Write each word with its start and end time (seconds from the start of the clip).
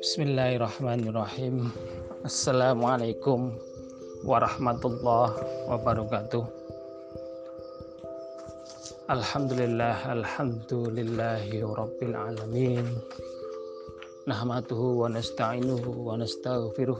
Bismillahirrahmanirrahim. 0.00 1.68
Assalamualaikum 2.24 3.52
warahmatullahi 4.24 5.36
wabarakatuh. 5.68 6.48
Alhamdulillah, 9.12 10.00
alhamdulillahi 10.00 11.60
rabbil 11.68 12.16
alamin. 12.16 12.88
Nahmatuhu 14.24 15.04
wa 15.04 15.12
nasta'inuhu 15.12 16.08
wa 16.08 16.16
nastaghfiruh. 16.16 16.96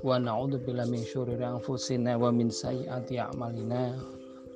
Wa 0.00 0.16
na'udzu 0.16 0.56
billahi 0.64 0.88
min 0.88 1.04
syururi 1.04 1.44
anfusina 1.44 2.16
wa 2.16 2.32
min 2.32 2.48
sayyiati 2.48 3.20
a'malina. 3.20 3.92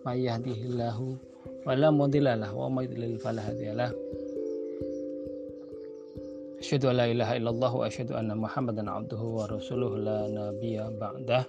May 0.09 0.25
yahdihillahu 0.25 1.34
fala 1.65 1.89
mudilla 1.89 2.37
lahu 2.37 2.61
wa 2.61 2.69
may 2.69 2.85
yudlil 2.85 3.17
fala 3.17 3.41
hadiyalah. 3.41 3.91
Asyhadu 6.61 6.93
an 6.93 6.97
la 7.01 7.07
ilaha 7.09 7.33
illallah 7.41 7.73
wa 7.73 7.85
asyhadu 7.89 8.13
anna 8.17 8.37
Muhammadan 8.37 8.89
abduhu 8.89 9.41
wa 9.41 9.45
rasuluhu 9.49 10.01
la 10.01 10.29
nabiyya 10.29 10.93
ba'dah. 10.97 11.45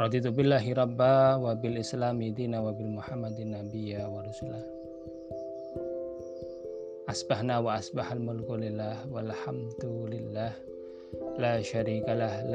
Raditu 0.00 0.32
billahi 0.32 0.72
rabba 0.72 1.36
wa 1.36 1.52
bil 1.52 1.76
islami 1.76 2.32
dina 2.32 2.62
wa 2.64 2.72
bil 2.72 2.88
muhammadin 2.88 3.52
nabiyya 3.52 4.08
wa 4.08 4.24
rasulah. 4.24 4.64
Asbahna 7.04 7.60
wa 7.60 7.76
asbahal 7.76 8.16
mulku 8.22 8.54
lillah 8.54 9.02
walhamdulillah 9.10 10.56
la 11.36 11.58
syarikalah 11.60 12.46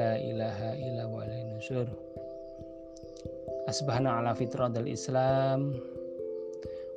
Asbahna 3.66 4.22
ala 4.22 4.30
fitradil 4.30 4.86
islam 4.86 5.74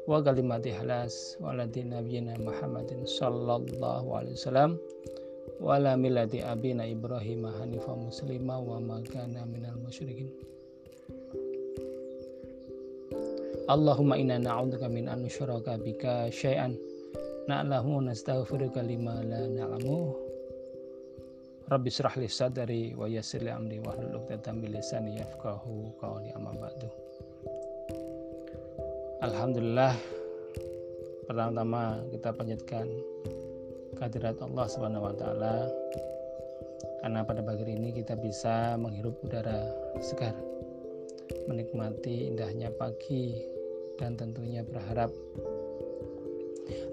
wa 0.06 0.22
kalimati 0.22 0.70
halas 0.70 1.34
waladi 1.42 1.82
nabiyina 1.82 2.38
Muhammadin 2.38 3.10
sallallahu 3.10 4.06
alaihi 4.14 4.38
wasallam 4.38 4.78
wa 5.58 5.82
la 5.82 5.98
millati 5.98 6.46
abina 6.46 6.86
Ibrahim 6.86 7.50
hanifa 7.50 7.98
muslima 7.98 8.62
wa 8.62 8.78
ma 8.78 9.02
kana 9.02 9.50
minal 9.50 9.82
musyrikin. 9.82 10.30
Allahumma 13.66 14.22
inna 14.22 14.38
na'udzubika 14.38 14.94
min 14.94 15.10
an 15.10 15.26
nusyraka 15.26 15.82
bika 15.82 16.30
syai'an. 16.30 16.78
Na'lamu 17.50 17.98
nastaghfiruka 18.06 18.86
lima 18.86 19.26
la 19.26 19.42
na'lamu 19.50 20.29
Rabbi 21.70 21.90
syrah 21.94 22.18
li 22.18 22.26
sadri 22.26 22.98
wa 22.98 23.06
yassir 23.06 23.46
li 23.46 23.54
amri 23.54 23.78
wa 23.78 23.94
hlul 23.94 24.18
Alhamdulillah 29.22 29.94
pertama-tama 31.30 32.02
kita 32.10 32.30
panjatkan 32.34 32.90
kehadirat 33.94 34.42
Allah 34.42 34.66
Subhanahu 34.66 35.06
wa 35.06 35.14
taala. 35.14 35.70
Karena 37.06 37.22
pada 37.22 37.46
pagi 37.46 37.70
ini 37.70 37.94
kita 37.94 38.18
bisa 38.18 38.74
menghirup 38.74 39.22
udara 39.22 39.62
segar 40.02 40.34
menikmati 41.46 42.34
indahnya 42.34 42.74
pagi 42.74 43.46
dan 44.02 44.18
tentunya 44.18 44.66
berharap 44.66 45.14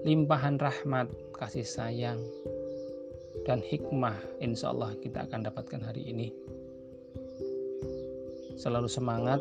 limpahan 0.05 0.61
rahmat 0.61 1.09
kasih 1.33 1.65
sayang 1.65 2.21
dan 3.47 3.63
hikmah 3.63 4.19
insya 4.43 4.75
Allah 4.75 4.91
kita 4.99 5.23
akan 5.23 5.47
dapatkan 5.47 5.79
hari 5.79 6.11
ini. 6.11 6.35
Selalu 8.59 8.91
semangat 8.91 9.39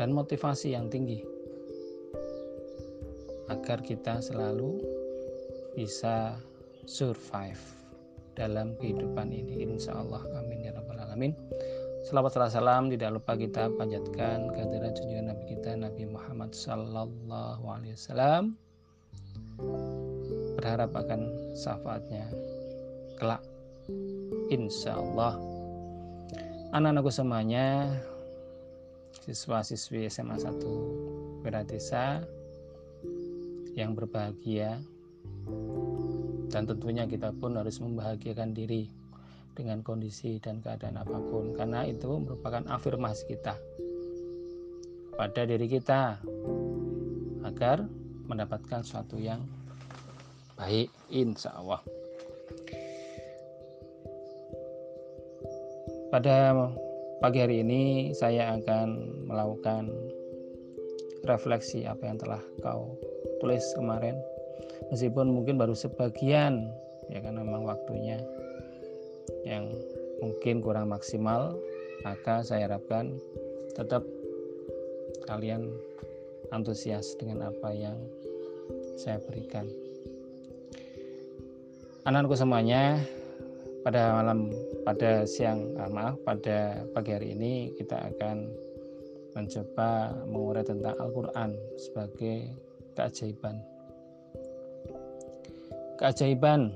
dan 0.00 0.16
motivasi 0.16 0.72
yang 0.72 0.88
tinggi 0.88 1.20
agar 3.52 3.84
kita 3.84 4.24
selalu 4.24 4.80
bisa 5.76 6.40
survive 6.88 7.60
dalam 8.32 8.72
kehidupan 8.80 9.28
ini 9.28 9.60
insya 9.68 10.00
Allah 10.00 10.24
amin 10.40 10.64
ya 10.64 10.72
rabbal 10.72 10.96
alamin. 10.96 11.36
Selawat 12.00 12.32
salam. 12.32 12.88
Tidak 12.88 13.12
lupa 13.12 13.36
kita 13.36 13.68
panjatkan 13.76 14.48
kehadiran 14.56 14.96
junjungan 14.96 15.36
Nabi 15.36 15.44
kita 15.52 15.76
Nabi 15.76 16.08
Muhammad 16.08 16.56
Sallallahu 16.56 17.64
Alaihi 17.68 17.92
Wasallam 17.92 18.56
berharap 20.56 20.94
akan 20.94 21.54
syafaatnya 21.54 22.26
kelak. 23.20 23.42
Insya 24.50 24.98
Allah 24.98 25.38
anak-anakku 26.70 27.10
semuanya 27.10 27.90
siswa-siswi 29.26 30.06
SMA 30.06 30.38
1 30.38 31.42
Desa 31.66 32.22
yang 33.74 33.98
berbahagia 33.98 34.78
dan 36.50 36.62
tentunya 36.66 37.10
kita 37.10 37.34
pun 37.34 37.58
harus 37.58 37.82
membahagiakan 37.82 38.54
diri 38.54 38.86
dengan 39.54 39.82
kondisi 39.82 40.38
dan 40.38 40.62
keadaan 40.62 40.98
apa 40.98 41.18
pun 41.18 41.54
karena 41.58 41.86
itu 41.86 42.22
merupakan 42.22 42.62
afirmasi 42.70 43.34
kita 43.34 43.58
pada 45.18 45.42
diri 45.42 45.66
kita 45.66 46.22
agar 47.42 47.82
mendapatkan 48.30 48.86
sesuatu 48.86 49.18
yang 49.18 49.42
baik 50.60 50.92
insya 51.08 51.56
Allah 51.56 51.80
pada 56.12 56.52
Pagi 57.20 57.36
hari 57.36 57.60
ini 57.60 58.16
saya 58.16 58.56
akan 58.56 58.88
melakukan 59.28 59.92
refleksi 61.28 61.84
apa 61.84 62.08
yang 62.08 62.16
telah 62.16 62.40
kau 62.64 62.96
tulis 63.44 63.60
kemarin. 63.76 64.16
Meskipun 64.88 65.28
mungkin 65.28 65.60
baru 65.60 65.76
sebagian 65.76 66.72
ya 67.12 67.20
kan 67.20 67.36
memang 67.36 67.68
waktunya 67.68 68.24
yang 69.44 69.68
mungkin 70.24 70.64
kurang 70.64 70.88
maksimal, 70.88 71.60
maka 72.00 72.40
saya 72.40 72.72
harapkan 72.72 73.20
tetap 73.76 74.00
kalian 75.28 75.68
antusias 76.56 77.12
dengan 77.20 77.52
apa 77.52 77.68
yang 77.76 78.00
saya 78.96 79.20
berikan. 79.28 79.68
Anakku 82.08 82.32
semuanya, 82.32 82.96
pada 83.84 84.16
malam 84.16 84.48
pada 84.88 85.28
siang 85.28 85.76
ah, 85.76 85.84
maaf 85.92 86.16
pada 86.24 86.80
pagi 86.96 87.12
hari 87.12 87.36
ini 87.36 87.76
kita 87.76 87.92
akan 87.92 88.48
mencoba 89.36 90.16
mengurai 90.24 90.64
tentang 90.64 90.96
Al-Quran 90.96 91.52
sebagai 91.76 92.56
keajaiban. 92.96 93.60
Keajaiban. 96.00 96.72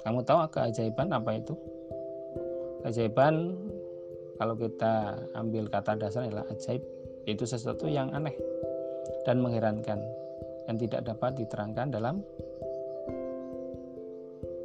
Kamu 0.00 0.24
tahu 0.24 0.48
keajaiban 0.48 1.12
apa 1.12 1.36
itu? 1.36 1.52
Keajaiban 2.88 3.52
kalau 4.40 4.56
kita 4.56 5.20
ambil 5.36 5.68
kata 5.68 5.92
dasar 5.92 6.24
adalah 6.24 6.48
ajaib 6.48 6.80
itu 7.28 7.44
sesuatu 7.44 7.84
yang 7.84 8.08
aneh 8.16 8.32
dan 9.28 9.44
mengherankan 9.44 10.00
yang 10.72 10.76
tidak 10.80 11.04
dapat 11.04 11.36
diterangkan 11.36 11.92
dalam 11.92 12.24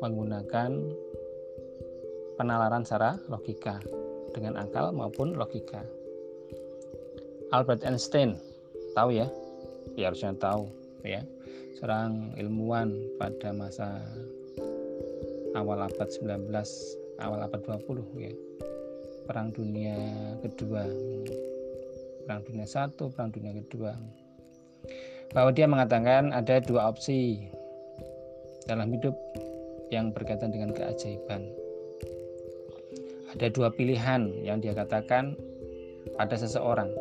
menggunakan 0.01 0.73
penalaran 2.41 2.81
secara 2.81 3.21
logika 3.29 3.77
dengan 4.33 4.57
akal 4.57 4.89
maupun 4.89 5.37
logika. 5.37 5.85
Albert 7.53 7.85
Einstein 7.85 8.33
tahu 8.97 9.13
ya, 9.21 9.27
ya 9.93 10.09
harusnya 10.09 10.33
tahu 10.41 10.71
ya, 11.05 11.21
seorang 11.77 12.33
ilmuwan 12.39 12.95
pada 13.21 13.53
masa 13.53 14.01
awal 15.53 15.83
abad 15.83 16.09
19, 16.09 16.49
awal 17.21 17.39
abad 17.43 17.61
20 17.61 18.25
ya. 18.25 18.33
Perang 19.27 19.53
dunia 19.53 19.95
kedua. 20.41 20.83
Perang 22.25 22.41
dunia 22.47 22.65
satu, 22.65 23.11
perang 23.13 23.29
dunia 23.29 23.53
kedua. 23.53 23.93
Bahwa 25.31 25.51
dia 25.53 25.69
mengatakan 25.69 26.33
ada 26.35 26.59
dua 26.59 26.91
opsi 26.91 27.47
dalam 28.67 28.91
hidup 28.91 29.15
yang 29.91 30.15
berkaitan 30.15 30.49
dengan 30.49 30.71
keajaiban 30.71 31.51
ada 33.31 33.47
dua 33.47 33.71
pilihan 33.71 34.27
yang 34.43 34.59
dia 34.59 34.75
katakan 34.75 35.39
pada 36.19 36.35
seseorang 36.35 36.91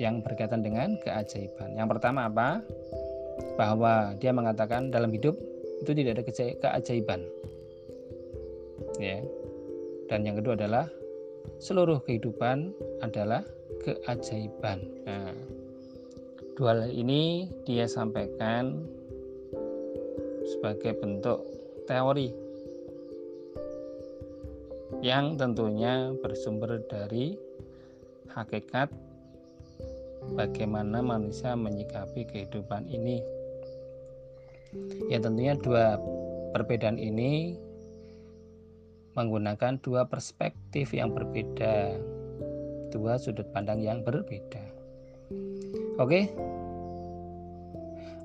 yang 0.00 0.22
berkaitan 0.24 0.64
dengan 0.64 0.96
keajaiban. 1.02 1.74
Yang 1.76 1.88
pertama 1.98 2.30
apa? 2.30 2.62
Bahwa 3.58 4.14
dia 4.16 4.32
mengatakan 4.32 4.88
dalam 4.88 5.12
hidup 5.12 5.36
itu 5.84 5.90
tidak 5.92 6.18
ada 6.18 6.24
keajaiban. 6.32 7.20
Ya. 8.98 9.20
Dan 10.08 10.24
yang 10.24 10.40
kedua 10.40 10.56
adalah 10.56 10.88
seluruh 11.60 12.00
kehidupan 12.08 12.72
adalah 13.04 13.44
keajaiban. 13.84 14.80
Nah, 15.04 15.34
dua 16.56 16.72
hal 16.72 16.88
ini 16.88 17.52
dia 17.68 17.84
sampaikan 17.84 18.80
sebagai 20.48 20.96
bentuk 20.96 21.57
teori 21.88 22.28
yang 25.00 25.40
tentunya 25.40 26.12
bersumber 26.20 26.84
dari 26.84 27.32
hakikat 28.28 28.92
bagaimana 30.36 31.00
manusia 31.00 31.56
menyikapi 31.56 32.28
kehidupan 32.28 32.84
ini. 32.92 33.24
Ya 35.08 35.16
tentunya 35.16 35.56
dua 35.56 35.96
perbedaan 36.52 37.00
ini 37.00 37.56
menggunakan 39.16 39.80
dua 39.80 40.04
perspektif 40.04 40.92
yang 40.92 41.16
berbeda, 41.16 41.96
dua 42.92 43.16
sudut 43.16 43.48
pandang 43.56 43.80
yang 43.80 44.04
berbeda. 44.04 44.60
Oke, 45.96 46.28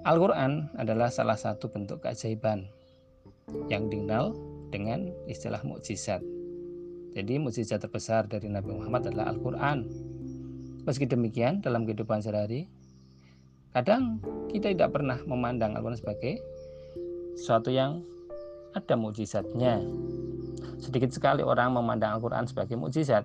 Al-Quran 0.04 0.68
adalah 0.76 1.08
salah 1.08 1.40
satu 1.40 1.72
bentuk 1.72 2.04
keajaiban 2.04 2.68
yang 3.68 3.92
dikenal 3.92 4.36
dengan 4.74 5.12
istilah 5.30 5.62
mukjizat. 5.62 6.24
Jadi 7.14 7.38
mukjizat 7.38 7.86
terbesar 7.86 8.26
dari 8.26 8.50
Nabi 8.50 8.74
Muhammad 8.74 9.14
adalah 9.14 9.30
Al-Quran. 9.30 9.86
Meski 10.84 11.06
demikian 11.06 11.62
dalam 11.62 11.86
kehidupan 11.86 12.20
sehari-hari, 12.20 12.68
kadang 13.72 14.20
kita 14.50 14.74
tidak 14.74 14.92
pernah 14.92 15.22
memandang 15.30 15.78
Al-Quran 15.78 16.00
sebagai 16.02 16.42
sesuatu 17.38 17.70
yang 17.70 18.02
ada 18.74 18.98
mukjizatnya. 18.98 19.86
Sedikit 20.82 21.14
sekali 21.14 21.46
orang 21.46 21.78
memandang 21.78 22.18
Al-Quran 22.18 22.50
sebagai 22.50 22.76
mukjizat. 22.76 23.24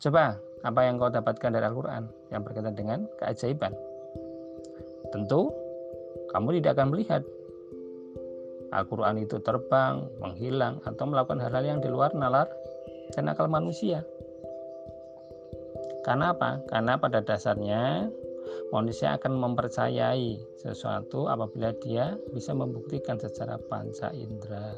Coba 0.00 0.40
apa 0.64 0.80
yang 0.88 0.96
kau 0.96 1.12
dapatkan 1.12 1.50
dari 1.52 1.64
Al-Quran 1.68 2.08
yang 2.32 2.40
berkaitan 2.40 2.74
dengan 2.74 3.04
keajaiban? 3.20 3.76
Tentu 5.12 5.52
kamu 6.32 6.58
tidak 6.58 6.80
akan 6.80 6.88
melihat 6.90 7.22
Al-Quran 8.72 9.20
itu 9.20 9.36
terbang, 9.42 10.06
menghilang, 10.22 10.80
atau 10.86 11.04
melakukan 11.04 11.42
hal-hal 11.42 11.64
yang 11.76 11.80
di 11.82 11.88
luar 11.90 12.14
nalar 12.16 12.48
dan 13.12 13.28
akal 13.28 13.50
manusia. 13.50 14.06
Karena 16.04 16.36
apa? 16.36 16.60
Karena 16.68 17.00
pada 17.00 17.24
dasarnya 17.24 18.08
manusia 18.72 19.16
akan 19.16 19.40
mempercayai 19.40 20.36
sesuatu 20.60 21.28
apabila 21.28 21.72
dia 21.80 22.16
bisa 22.32 22.52
membuktikan 22.52 23.16
secara 23.16 23.56
panca 23.68 24.12
indera. 24.12 24.72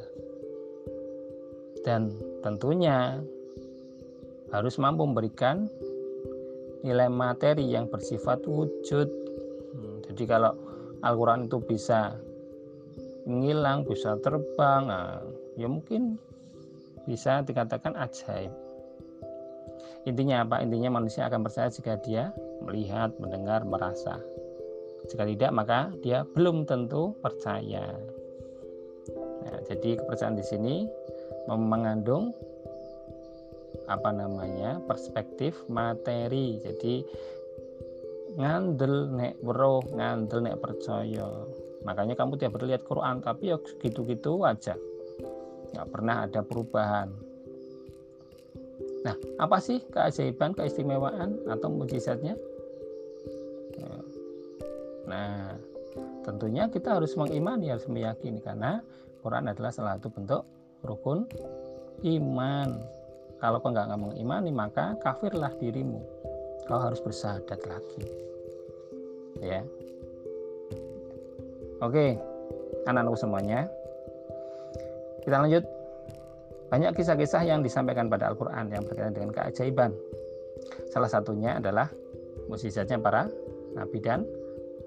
Dan 1.83 2.11
tentunya 2.43 3.19
harus 4.51 4.79
mampu 4.79 5.03
memberikan 5.03 5.67
nilai 6.83 7.11
materi 7.11 7.67
yang 7.67 7.91
bersifat 7.91 8.47
wujud 8.47 9.27
jadi 10.17 10.23
kalau 10.33 10.57
Al-Quran 11.03 11.45
itu 11.45 11.61
bisa 11.61 12.17
ngilang, 13.27 13.83
bisa 13.83 14.15
terbang, 14.23 14.87
nah, 14.87 15.19
ya 15.59 15.67
mungkin 15.67 16.15
bisa 17.03 17.43
dikatakan 17.43 17.93
ajaib. 17.99 18.51
Intinya 20.07 20.47
apa? 20.47 20.63
Intinya 20.63 20.95
manusia 20.95 21.27
akan 21.27 21.43
percaya 21.43 21.67
jika 21.67 21.99
dia 21.99 22.31
melihat, 22.63 23.11
mendengar, 23.19 23.67
merasa. 23.67 24.23
Jika 25.11 25.27
tidak, 25.27 25.51
maka 25.51 25.91
dia 25.99 26.23
belum 26.23 26.63
tentu 26.63 27.11
percaya. 27.19 27.91
Nah, 29.43 29.59
jadi 29.67 29.99
kepercayaan 29.99 30.39
di 30.39 30.45
sini 30.47 30.75
mengandung 31.47 32.31
apa 33.87 34.11
namanya 34.11 34.83
perspektif 34.83 35.63
materi. 35.71 36.59
Jadi 36.59 37.03
ngandel 38.35 39.15
nek 39.15 39.39
weruh 39.39 39.83
ngandel 39.95 40.43
nek 40.43 40.59
percaya 40.59 41.46
makanya 41.87 42.19
kamu 42.19 42.35
tiap 42.35 42.59
berlihat 42.59 42.83
Quran 42.83 43.23
tapi 43.23 43.55
ya 43.55 43.57
gitu-gitu 43.79 44.43
aja. 44.43 44.75
Nggak 45.71 45.87
pernah 45.87 46.27
ada 46.27 46.43
perubahan. 46.43 47.07
Nah 49.07 49.15
apa 49.39 49.57
sih 49.63 49.79
keajaiban 49.87 50.51
keistimewaan 50.51 51.47
atau 51.47 51.71
mujizatnya? 51.71 52.35
Nah 55.07 55.55
tentunya 56.27 56.67
kita 56.67 56.99
harus 56.99 57.15
mengimani 57.15 57.71
harus 57.71 57.87
meyakini 57.87 58.43
karena 58.43 58.83
Quran 59.23 59.47
adalah 59.47 59.71
salah 59.71 59.95
satu 59.95 60.11
bentuk 60.11 60.43
rukun 60.83 61.23
iman. 62.03 62.83
Kalau 63.39 63.63
kau 63.63 63.71
nggak 63.71 63.95
mengimani 63.95 64.51
maka 64.51 64.99
kafirlah 64.99 65.55
dirimu. 65.55 66.03
Kau 66.67 66.83
harus 66.83 66.99
bersahadat 66.99 67.63
lagi. 67.63 68.03
Ya 69.39 69.63
oke 71.81 72.05
anak-anakku 72.87 73.19
semuanya. 73.19 73.67
Kita 75.27 75.43
lanjut. 75.43 75.63
Banyak 76.67 76.99
kisah-kisah 76.99 77.47
yang 77.47 77.63
disampaikan 77.63 78.11
pada 78.11 78.27
Al-Quran 78.27 78.67
yang 78.71 78.83
berkaitan 78.83 79.15
dengan 79.15 79.31
keajaiban. 79.31 79.95
Salah 80.91 81.07
satunya 81.07 81.59
adalah 81.59 81.87
mukjizatnya 82.51 82.99
para 82.99 83.31
nabi 83.71 84.03
dan 84.03 84.27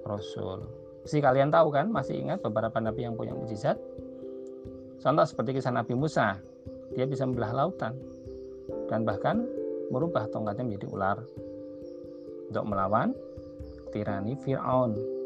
rasul. 0.05 0.61
Mesti 1.05 1.25
kalian 1.25 1.49
tahu 1.49 1.73
kan, 1.73 1.89
masih 1.89 2.21
ingat 2.21 2.45
beberapa 2.45 2.77
nabi 2.85 3.09
yang 3.09 3.17
punya 3.17 3.33
mukjizat? 3.33 3.81
Contoh 5.01 5.25
seperti 5.25 5.57
kisah 5.57 5.73
Nabi 5.73 5.97
Musa, 5.97 6.37
dia 6.93 7.09
bisa 7.09 7.25
membelah 7.25 7.57
lautan 7.57 7.97
dan 8.93 9.09
bahkan 9.09 9.49
merubah 9.89 10.29
tongkatnya 10.29 10.69
menjadi 10.69 10.87
ular 10.93 11.19
untuk 12.53 12.65
melawan 12.69 13.17
tirani 13.97 14.37
Fir'aun. 14.37 15.20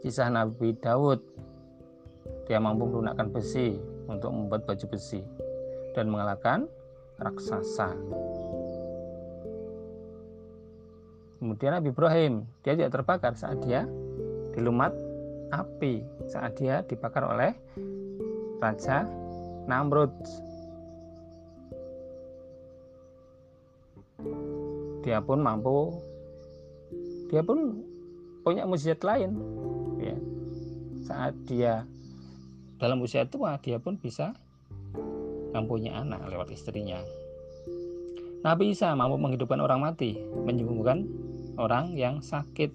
Kisah 0.00 0.32
Nabi 0.32 0.72
Daud, 0.80 1.20
dia 2.48 2.56
mampu 2.56 2.88
menggunakan 2.88 3.28
besi 3.28 3.76
untuk 4.08 4.32
membuat 4.32 4.64
baju 4.64 4.86
besi 4.88 5.20
dan 5.92 6.08
mengalahkan 6.08 6.64
raksasa. 7.20 7.92
Kemudian 11.36 11.76
Nabi 11.76 11.92
Ibrahim, 11.92 12.48
dia 12.64 12.72
tidak 12.76 12.96
terbakar 12.96 13.36
saat 13.36 13.60
dia 13.60 13.84
dilumat 14.56 14.96
api, 15.52 16.00
saat 16.32 16.56
dia 16.56 16.80
dibakar 16.88 17.28
oleh 17.28 17.52
Raja 18.56 19.04
Namrud. 19.68 20.12
Dia 25.04 25.20
pun 25.20 25.40
mampu 25.44 25.92
dia 27.30 27.46
pun 27.46 27.78
punya 28.42 28.66
mujizat 28.66 29.00
lain 29.06 29.38
ya. 30.00 30.16
Saat 31.04 31.34
dia 31.44 31.84
dalam 32.80 33.04
usia 33.04 33.28
tua 33.28 33.60
dia 33.60 33.76
pun 33.76 34.00
bisa 34.00 34.32
mempunyai 35.52 35.92
anak 35.92 36.24
lewat 36.30 36.48
istrinya. 36.54 37.02
Nabi 38.40 38.72
Isa 38.72 38.96
mampu 38.96 39.20
menghidupkan 39.20 39.60
orang 39.60 39.84
mati 39.84 40.16
menyembuhkan 40.48 41.04
orang 41.60 41.92
yang 41.92 42.24
sakit 42.24 42.72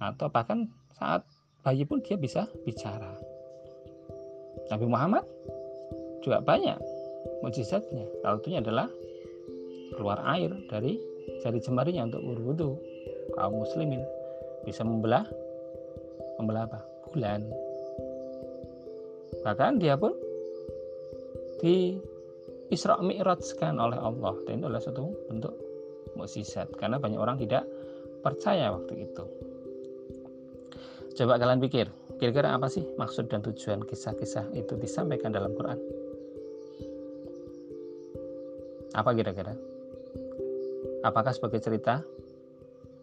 atau 0.00 0.32
bahkan 0.32 0.72
saat 0.96 1.28
bayi 1.60 1.84
pun 1.84 2.00
dia 2.00 2.16
bisa 2.16 2.48
bicara. 2.64 3.12
Nabi 4.72 4.86
Muhammad 4.88 5.24
juga 6.24 6.40
banyak 6.40 6.80
mujizatnya. 7.44 8.08
Salah 8.24 8.40
satunya 8.40 8.58
adalah 8.64 8.88
keluar 9.94 10.24
air 10.32 10.50
dari 10.72 10.96
jari 11.44 11.60
jemarinya 11.60 12.08
untuk 12.08 12.22
berwudu. 12.24 12.70
Kaum 13.36 13.60
muslimin 13.60 14.00
bisa 14.64 14.80
membelah 14.82 15.26
membelah 16.40 16.68
apa 16.68 16.80
bulan. 17.12 17.40
Bahkan 19.42 19.78
dia 19.78 19.94
pun 19.94 20.12
di 21.60 21.96
Isra 22.70 22.98
Mi'rajkan 22.98 23.78
oleh 23.78 23.98
Allah. 23.98 24.34
Dan 24.44 24.60
itu 24.60 24.66
adalah 24.66 24.82
satu 24.82 25.04
bentuk 25.30 25.54
mukjizat 26.16 26.72
karena 26.80 26.96
banyak 26.96 27.20
orang 27.20 27.36
tidak 27.38 27.62
percaya 28.24 28.72
waktu 28.72 29.06
itu. 29.06 29.24
Coba 31.16 31.40
kalian 31.40 31.62
pikir 31.64 31.88
kira-kira 32.20 32.56
apa 32.56 32.68
sih 32.68 32.84
maksud 32.96 33.28
dan 33.28 33.40
tujuan 33.44 33.84
kisah-kisah 33.84 34.52
itu 34.56 34.76
disampaikan 34.76 35.32
dalam 35.32 35.52
Quran? 35.56 35.80
Apa 38.96 39.12
kira-kira? 39.12 39.52
Apakah 41.04 41.32
sebagai 41.32 41.60
cerita 41.60 42.00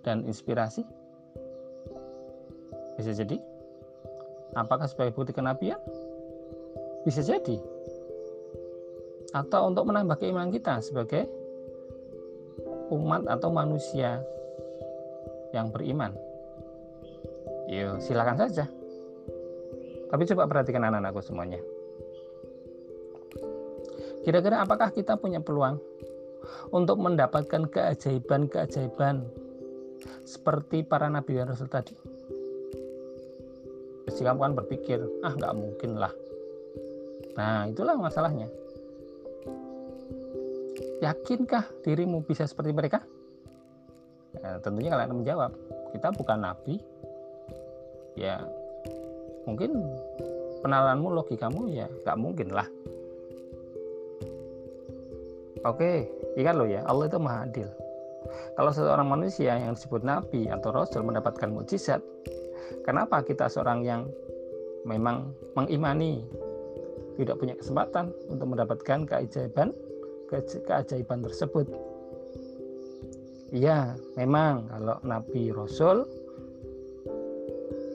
dan 0.02 0.26
inspirasi? 0.26 0.84
Bisa 2.98 3.12
jadi. 3.14 3.38
Apakah 4.54 4.86
sebagai 4.86 5.18
bukti 5.18 5.34
kenabian? 5.34 5.82
Bisa 7.04 7.26
jadi. 7.26 7.58
Atau 9.34 9.74
untuk 9.74 9.90
menambah 9.90 10.22
keimanan 10.22 10.54
kita 10.54 10.78
sebagai 10.80 11.26
umat 12.94 13.26
atau 13.26 13.50
manusia 13.50 14.22
yang 15.50 15.74
beriman. 15.74 16.14
Yuk, 17.70 17.98
silakan 17.98 18.38
saja. 18.38 18.70
Tapi 20.14 20.30
coba 20.30 20.46
perhatikan 20.46 20.86
anak-anakku 20.86 21.22
semuanya. 21.26 21.58
Kira-kira 24.22 24.62
apakah 24.62 24.94
kita 24.94 25.18
punya 25.18 25.42
peluang 25.42 25.82
untuk 26.70 27.02
mendapatkan 27.02 27.66
keajaiban-keajaiban 27.68 29.26
seperti 30.24 30.84
para 30.86 31.08
nabi 31.08 31.40
dan 31.40 31.52
rasul 31.52 31.68
tadi 31.68 32.13
pasti 34.14 34.30
kamu 34.30 34.46
kan 34.46 34.54
berpikir 34.54 35.02
ah 35.26 35.34
nggak 35.34 35.58
mungkin 35.58 35.98
lah. 35.98 36.14
Nah 37.34 37.66
itulah 37.66 37.98
masalahnya. 37.98 38.46
Yakinkah 41.02 41.66
dirimu 41.82 42.22
bisa 42.22 42.46
seperti 42.46 42.78
mereka? 42.78 43.02
Ya, 44.38 44.62
tentunya 44.62 44.94
kalian 44.94 45.18
menjawab 45.18 45.58
kita 45.98 46.14
bukan 46.14 46.46
nabi. 46.46 46.78
Ya 48.14 48.38
mungkin 49.50 49.82
penalanmu 50.62 51.10
logikamu 51.18 51.74
ya 51.74 51.90
nggak 52.06 52.18
mungkin 52.22 52.54
lah. 52.54 52.70
Oke 55.66 56.06
ingat 56.38 56.54
loh 56.54 56.70
ya 56.70 56.86
Allah 56.86 57.10
itu 57.10 57.18
maha 57.18 57.50
adil. 57.50 57.66
Kalau 58.54 58.70
seorang 58.70 59.10
manusia 59.10 59.58
yang 59.58 59.74
disebut 59.74 60.06
nabi 60.06 60.46
atau 60.54 60.70
rasul 60.70 61.02
mendapatkan 61.02 61.50
mukjizat 61.50 62.06
kenapa 62.84 63.24
kita 63.24 63.48
seorang 63.48 63.82
yang 63.84 64.02
memang 64.84 65.32
mengimani 65.56 66.24
tidak 67.16 67.40
punya 67.40 67.56
kesempatan 67.56 68.12
untuk 68.30 68.48
mendapatkan 68.52 69.08
keajaiban 69.08 69.72
keajaiban 70.68 71.24
tersebut 71.24 71.68
Iya, 73.54 73.94
memang 74.18 74.66
kalau 74.66 74.98
Nabi 75.06 75.54
Rasul 75.54 76.10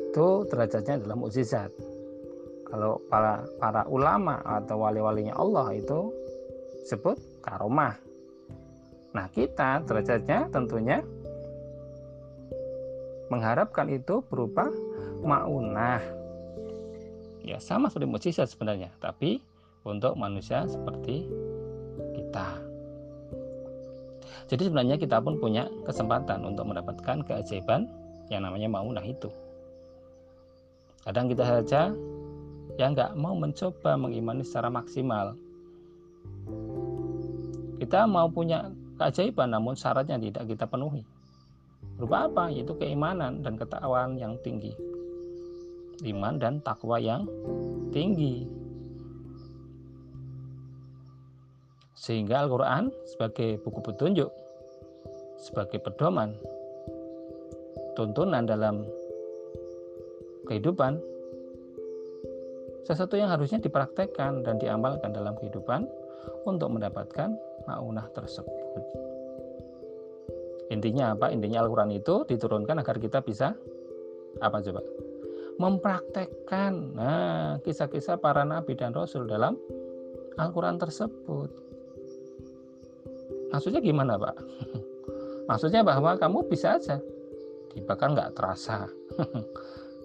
itu 0.07 0.29
derajatnya 0.47 1.03
adalah 1.03 1.19
mukjizat. 1.19 1.75
Kalau 2.63 3.03
para 3.11 3.43
para 3.59 3.83
ulama 3.91 4.39
atau 4.47 4.87
wali-walinya 4.87 5.35
Allah 5.35 5.75
itu 5.75 6.15
sebut 6.87 7.19
karomah. 7.43 7.99
Nah, 9.19 9.27
kita 9.35 9.83
derajatnya 9.83 10.47
tentunya 10.55 11.03
mengharapkan 13.29 13.89
itu 13.93 14.25
berupa 14.29 14.69
maunah. 15.25 16.01
Ya, 17.45 17.57
sama 17.63 17.89
seperti 17.89 18.09
mukjizat 18.09 18.49
sebenarnya, 18.53 18.93
tapi 19.01 19.41
untuk 19.89 20.19
manusia 20.21 20.69
seperti 20.69 21.25
kita. 22.13 22.49
Jadi 24.49 24.69
sebenarnya 24.69 24.97
kita 24.97 25.21
pun 25.21 25.37
punya 25.37 25.69
kesempatan 25.85 26.45
untuk 26.45 26.69
mendapatkan 26.69 27.25
keajaiban 27.25 27.89
yang 28.33 28.45
namanya 28.45 28.69
maunah 28.69 29.05
itu. 29.05 29.29
Kadang 31.05 31.29
kita 31.29 31.45
saja 31.45 31.93
yang 32.77 32.93
nggak 32.93 33.17
mau 33.17 33.37
mencoba 33.37 33.97
mengimani 33.97 34.45
secara 34.45 34.69
maksimal. 34.73 35.37
Kita 37.81 38.05
mau 38.09 38.29
punya 38.29 38.69
keajaiban 38.97 39.53
namun 39.53 39.77
syaratnya 39.77 40.21
tidak 40.21 40.49
kita 40.49 40.65
penuhi. 40.69 41.05
Berupa 41.99 42.31
apa? 42.31 42.45
Yaitu 42.55 42.79
keimanan 42.79 43.43
dan 43.43 43.59
ketakwaan 43.59 44.15
yang 44.15 44.39
tinggi. 44.47 44.71
Iman 46.07 46.39
dan 46.39 46.63
takwa 46.63 47.03
yang 47.03 47.27
tinggi. 47.91 48.47
Sehingga 51.99 52.47
Al-Quran 52.47 52.95
sebagai 53.03 53.59
buku 53.67 53.83
petunjuk, 53.83 54.31
sebagai 55.43 55.83
pedoman, 55.83 56.39
tuntunan 57.99 58.47
dalam 58.47 58.87
kehidupan, 60.47 61.03
sesuatu 62.87 63.19
yang 63.19 63.35
harusnya 63.35 63.59
dipraktekkan 63.59 64.47
dan 64.47 64.63
diamalkan 64.63 65.11
dalam 65.11 65.35
kehidupan 65.35 65.91
untuk 66.47 66.71
mendapatkan 66.71 67.35
maunah 67.67 68.07
tersebut. 68.15 68.55
Intinya 70.69 71.17
apa? 71.17 71.33
Intinya 71.33 71.65
Al-Quran 71.65 71.97
itu 71.97 72.29
diturunkan 72.29 72.81
agar 72.85 72.97
kita 73.01 73.25
bisa 73.25 73.57
apa 74.39 74.61
coba? 74.61 74.81
Mempraktekkan 75.59 76.73
nah 76.95 77.59
kisah-kisah 77.65 78.21
para 78.23 78.47
nabi 78.47 78.79
dan 78.79 78.95
rasul 78.95 79.27
dalam 79.27 79.59
Al-Quran 80.39 80.79
tersebut. 80.79 81.51
Maksudnya 83.51 83.81
gimana 83.81 84.15
Pak? 84.21 84.37
Maksudnya 85.49 85.81
bahwa 85.81 86.15
kamu 86.21 86.45
bisa 86.47 86.77
aja, 86.77 87.01
bahkan 87.89 88.13
nggak 88.13 88.37
terasa. 88.37 88.85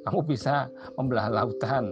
kamu 0.08 0.20
bisa 0.24 0.72
membelah 0.96 1.28
lautan, 1.28 1.92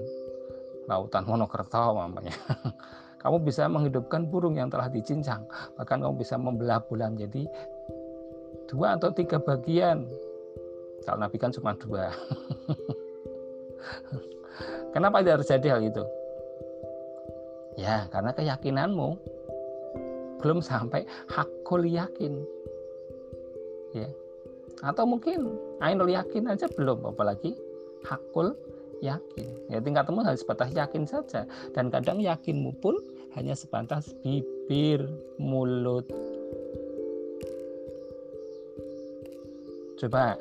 lautan 0.88 1.24
Monokerto 1.28 2.00
mamanya. 2.00 2.34
kamu 3.22 3.46
bisa 3.46 3.70
menghidupkan 3.70 4.26
burung 4.32 4.58
yang 4.58 4.72
telah 4.72 4.90
dicincang, 4.90 5.46
bahkan 5.78 6.02
kamu 6.02 6.18
bisa 6.18 6.40
membelah 6.40 6.82
bulan 6.82 7.14
jadi 7.14 7.46
dua 8.72 8.96
atau 8.96 9.12
tiga 9.12 9.38
bagian. 9.38 10.08
Kalau 11.04 11.20
Nabi 11.20 11.36
kan 11.36 11.52
cuma 11.52 11.76
dua. 11.76 12.16
Kenapa 14.96 15.20
tidak 15.20 15.44
terjadi 15.44 15.68
hal 15.76 15.82
itu? 15.84 16.04
Ya, 17.80 18.08
karena 18.12 18.32
keyakinanmu 18.36 19.20
belum 20.42 20.60
sampai 20.60 21.06
hakul 21.30 21.86
yakin 21.86 22.42
ya 23.94 24.10
atau 24.82 25.06
mungkin 25.06 25.54
ainul 25.80 26.10
yakin 26.10 26.50
aja 26.50 26.66
belum 26.74 27.06
apalagi 27.06 27.54
hakul 28.02 28.58
yakin 29.06 29.48
ya 29.70 29.78
tingkatmu 29.78 30.26
harus 30.26 30.42
sebatas 30.42 30.74
yakin 30.74 31.06
saja 31.06 31.46
dan 31.78 31.94
kadang 31.94 32.18
yakinmu 32.18 32.74
pun 32.82 32.98
hanya 33.38 33.54
sebatas 33.54 34.18
bibir 34.26 35.06
mulut 35.38 36.10
coba 40.02 40.34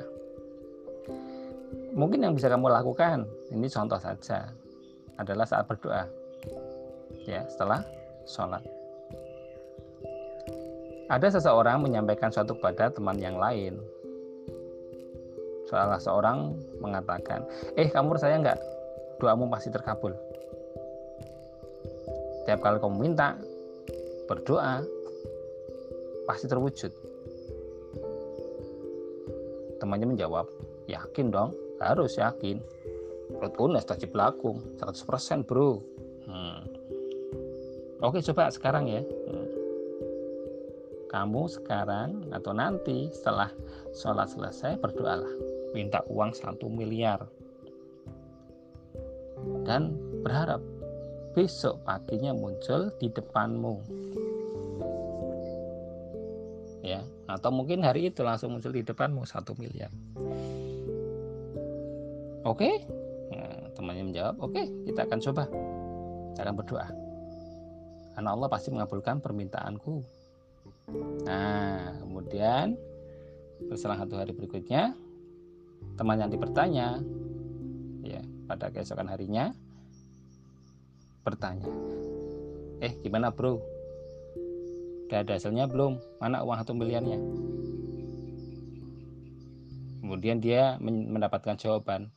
mungkin 1.93 2.25
yang 2.25 2.33
bisa 2.33 2.49
kamu 2.49 2.67
lakukan 2.71 3.29
ini 3.53 3.69
contoh 3.69 4.01
saja 4.01 4.49
adalah 5.21 5.45
saat 5.45 5.69
berdoa 5.69 6.09
ya 7.29 7.45
setelah 7.45 7.85
sholat 8.25 8.63
ada 11.11 11.27
seseorang 11.27 11.83
menyampaikan 11.83 12.31
suatu 12.31 12.55
kepada 12.55 12.87
teman 12.87 13.19
yang 13.19 13.35
lain. 13.35 13.75
Salah 15.67 15.99
seorang 15.99 16.55
mengatakan, 16.79 17.43
eh 17.75 17.91
kamu 17.91 18.15
percaya 18.15 18.39
nggak 18.39 18.59
doamu 19.19 19.51
pasti 19.51 19.67
terkabul. 19.75 20.15
Tiap 22.47 22.63
kali 22.63 22.79
kamu 22.79 22.95
minta, 22.95 23.35
berdoa, 24.23 24.87
pasti 26.31 26.47
terwujud. 26.47 27.10
Temannya 29.81 30.13
menjawab, 30.13 30.45
yakin 30.85 31.33
dong, 31.33 31.57
harus 31.81 32.21
yakin. 32.21 32.61
Rutunas 33.41 33.89
tajib 33.89 34.13
lakum, 34.13 34.61
100% 34.77 35.49
bro. 35.49 35.81
Hmm. 36.29 36.69
Oke 38.05 38.21
coba 38.21 38.53
sekarang 38.53 38.85
ya. 38.85 39.01
Hmm 39.01 39.51
kamu 41.11 41.51
sekarang 41.51 42.31
atau 42.31 42.55
nanti 42.55 43.11
setelah 43.11 43.51
sholat 43.91 44.31
selesai 44.31 44.79
berdoalah 44.79 45.27
minta 45.75 45.99
uang 46.07 46.31
satu 46.31 46.71
miliar 46.71 47.27
dan 49.67 49.91
berharap 50.23 50.63
besok 51.35 51.83
paginya 51.83 52.31
muncul 52.31 52.87
di 52.95 53.11
depanmu 53.11 53.83
atau 57.37 57.49
mungkin 57.53 57.83
hari 57.85 58.11
itu 58.11 58.21
langsung 58.21 58.51
muncul 58.51 58.75
di 58.75 58.83
depanmu 58.83 59.23
satu 59.23 59.55
miliar. 59.55 59.91
Oke? 62.43 62.83
Nah, 63.31 63.71
temannya 63.77 64.03
menjawab 64.11 64.35
oke 64.41 64.61
kita 64.89 65.05
akan 65.07 65.19
coba 65.21 65.43
kita 66.35 66.51
berdoa. 66.51 66.87
Karena 68.11 68.29
Allah 68.35 68.49
pasti 68.51 68.73
mengabulkan 68.73 69.23
permintaanku. 69.23 70.03
Nah, 71.23 71.95
kemudian 72.03 72.75
berselang 73.71 74.01
satu 74.01 74.19
hari 74.19 74.33
berikutnya, 74.35 74.97
teman 75.95 76.19
yang 76.19 76.33
dipertanya, 76.33 76.99
ya 78.03 78.19
pada 78.49 78.73
keesokan 78.73 79.07
harinya 79.07 79.53
bertanya, 81.21 81.69
eh 82.81 82.97
gimana 83.05 83.29
bro? 83.29 83.61
Udah 85.11 85.27
ada 85.27 85.35
hasilnya 85.35 85.67
belum? 85.67 85.99
Mana 86.23 86.39
uang 86.39 86.55
satu 86.63 86.71
miliarnya? 86.71 87.19
Kemudian 89.99 90.39
dia 90.39 90.79
mendapatkan 90.79 91.59
jawaban 91.59 92.07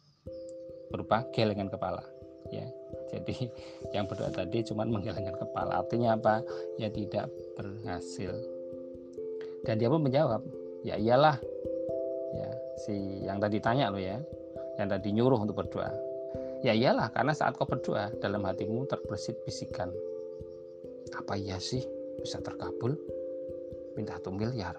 berupa 0.95 1.27
gelengan 1.35 1.67
kepala. 1.67 2.07
Ya, 2.55 2.71
jadi 3.11 3.51
yang 3.99 4.07
berdoa 4.07 4.31
tadi 4.31 4.63
cuma 4.63 4.87
menggelengkan 4.87 5.35
kepala. 5.35 5.83
Artinya 5.83 6.15
apa? 6.15 6.39
Ya 6.79 6.87
tidak 6.87 7.27
berhasil 7.59 8.55
dan 9.65 9.81
dia 9.81 9.89
pun 9.89 10.05
menjawab 10.05 10.45
ya 10.85 10.95
iyalah 11.01 11.41
ya 12.37 12.49
si 12.85 13.25
yang 13.25 13.41
tadi 13.41 13.59
tanya 13.59 13.89
lo 13.89 13.99
ya 13.99 14.21
yang 14.77 14.89
tadi 14.93 15.09
nyuruh 15.11 15.41
untuk 15.41 15.57
berdoa 15.65 15.89
ya 16.61 16.77
iyalah 16.77 17.09
karena 17.17 17.33
saat 17.33 17.57
kau 17.57 17.65
berdoa 17.65 18.13
dalam 18.21 18.45
hatimu 18.45 18.85
terbersit 18.85 19.41
bisikan 19.49 19.89
apa 21.17 21.35
iya 21.41 21.57
sih 21.57 21.81
bisa 22.25 22.41
terkabul 22.41 22.97
minta 23.95 24.17
satu 24.17 24.33
miliar 24.33 24.75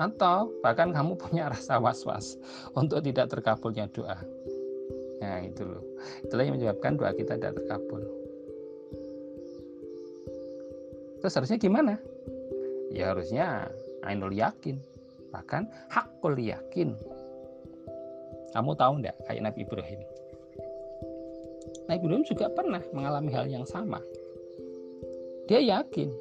atau 0.00 0.48
bahkan 0.64 0.96
kamu 0.96 1.12
punya 1.20 1.52
rasa 1.52 1.76
was-was 1.76 2.40
untuk 2.72 3.04
tidak 3.04 3.28
terkabulnya 3.28 3.84
doa. 3.92 4.16
Nah 5.20 5.44
itu 5.44 5.60
loh. 5.68 5.84
Itulah 6.24 6.48
yang 6.48 6.56
menyebabkan 6.56 6.96
doa 6.96 7.12
kita 7.12 7.36
tidak 7.36 7.60
terkabul. 7.60 8.00
Terus 11.20 11.36
harusnya 11.36 11.60
gimana? 11.60 12.00
Ya 12.88 13.12
harusnya 13.12 13.68
Ainul 14.08 14.32
yakin. 14.32 14.80
Bahkan 15.28 15.68
hakul 15.92 16.40
yakin. 16.40 16.96
Kamu 18.56 18.72
tahu 18.72 19.04
enggak 19.04 19.20
kayak 19.28 19.52
Nabi 19.52 19.68
Ibrahim? 19.68 20.00
Nabi 21.92 22.00
Ibrahim 22.00 22.24
juga 22.24 22.48
pernah 22.48 22.80
mengalami 22.96 23.30
hal 23.36 23.46
yang 23.52 23.68
sama 23.68 24.00
dia 25.50 25.58
yakin. 25.58 26.14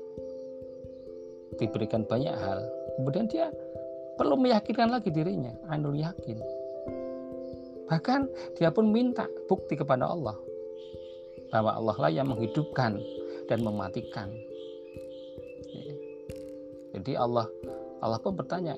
Diberikan 1.62 2.02
banyak 2.02 2.34
hal. 2.34 2.66
Kemudian 2.98 3.30
dia 3.30 3.54
perlu 4.18 4.34
meyakinkan 4.42 4.90
lagi 4.90 5.14
dirinya. 5.14 5.54
Anul 5.70 6.02
yakin. 6.02 6.42
Bahkan 7.86 8.22
dia 8.58 8.74
pun 8.74 8.90
minta 8.90 9.30
bukti 9.46 9.78
kepada 9.78 10.10
Allah. 10.10 10.34
Bahwa 11.54 11.78
Allah 11.78 11.98
lah 12.02 12.10
yang 12.10 12.34
menghidupkan 12.34 12.98
dan 13.46 13.62
mematikan. 13.62 14.34
Jadi 16.98 17.14
Allah 17.14 17.46
Allah 18.02 18.18
pun 18.18 18.34
bertanya 18.34 18.74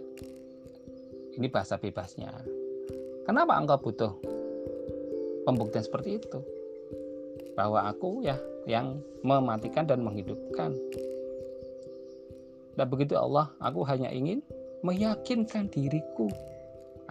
ini 1.40 1.48
bahasa 1.48 1.80
bebasnya. 1.80 2.28
Kenapa 3.24 3.56
engkau 3.56 3.80
butuh 3.80 4.12
pembuktian 5.48 5.88
seperti 5.88 6.20
itu 6.20 6.44
bahwa 7.58 7.88
aku 7.90 8.24
ya 8.24 8.38
yang 8.70 9.02
mematikan 9.26 9.86
dan 9.86 10.02
menghidupkan. 10.06 10.74
Dan 12.78 12.86
begitu 12.88 13.20
Allah 13.20 13.52
aku 13.60 13.84
hanya 13.86 14.10
ingin 14.10 14.40
meyakinkan 14.82 15.70
diriku 15.70 16.32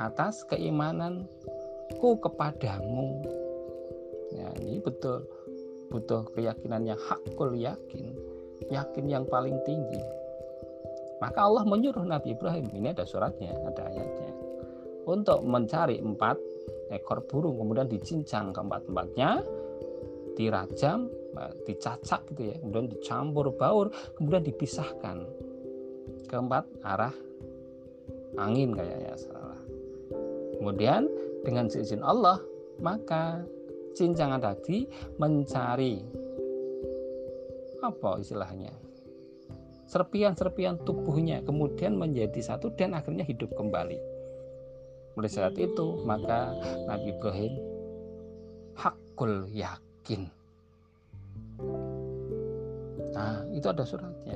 atas 0.00 0.42
keimananku 0.48 2.10
kepadamu. 2.18 3.22
Ya 4.30 4.48
ini 4.62 4.80
betul 4.80 5.26
butuh 5.90 6.22
keyakinan 6.32 6.86
yang 6.86 7.00
hakul 7.02 7.52
yakin 7.58 8.14
yakin 8.70 9.04
yang 9.10 9.24
paling 9.26 9.58
tinggi. 9.66 10.00
Maka 11.20 11.44
Allah 11.44 11.64
menyuruh 11.68 12.06
Nabi 12.06 12.32
Ibrahim 12.32 12.68
ini 12.72 12.92
ada 12.96 13.04
suratnya 13.04 13.52
ada 13.52 13.84
ayatnya 13.92 14.32
untuk 15.04 15.44
mencari 15.44 16.00
empat 16.00 16.36
ekor 16.92 17.24
burung 17.28 17.60
kemudian 17.60 17.88
dicincang 17.88 18.52
keempat-empatnya 18.52 19.40
dirajam 20.40 21.12
dicacak 21.68 22.24
gitu 22.32 22.48
ya 22.48 22.56
kemudian 22.56 22.88
dicampur 22.88 23.52
baur 23.52 23.92
kemudian 24.16 24.40
dipisahkan 24.40 25.28
keempat 26.32 26.64
arah 26.80 27.12
angin 28.40 28.72
kayaknya 28.72 29.14
salah 29.20 29.60
kemudian 30.56 31.04
dengan 31.44 31.68
seizin 31.68 32.00
Allah 32.00 32.40
maka 32.80 33.44
cincangan 33.92 34.40
tadi 34.40 34.88
mencari 35.20 36.00
apa 37.84 38.10
istilahnya 38.20 38.72
serpian-serpian 39.90 40.78
tubuhnya 40.86 41.42
kemudian 41.42 41.98
menjadi 41.98 42.38
satu 42.38 42.70
dan 42.78 42.94
akhirnya 42.94 43.26
hidup 43.26 43.50
kembali. 43.58 43.98
Mulai 45.18 45.30
saat 45.34 45.58
itu 45.58 46.06
maka 46.06 46.54
Nabi 46.86 47.10
Ibrahim 47.10 47.54
hakul 48.78 49.50
yakin. 50.10 50.26
Nah 53.14 53.46
itu 53.54 53.66
ada 53.70 53.86
suratnya. 53.86 54.34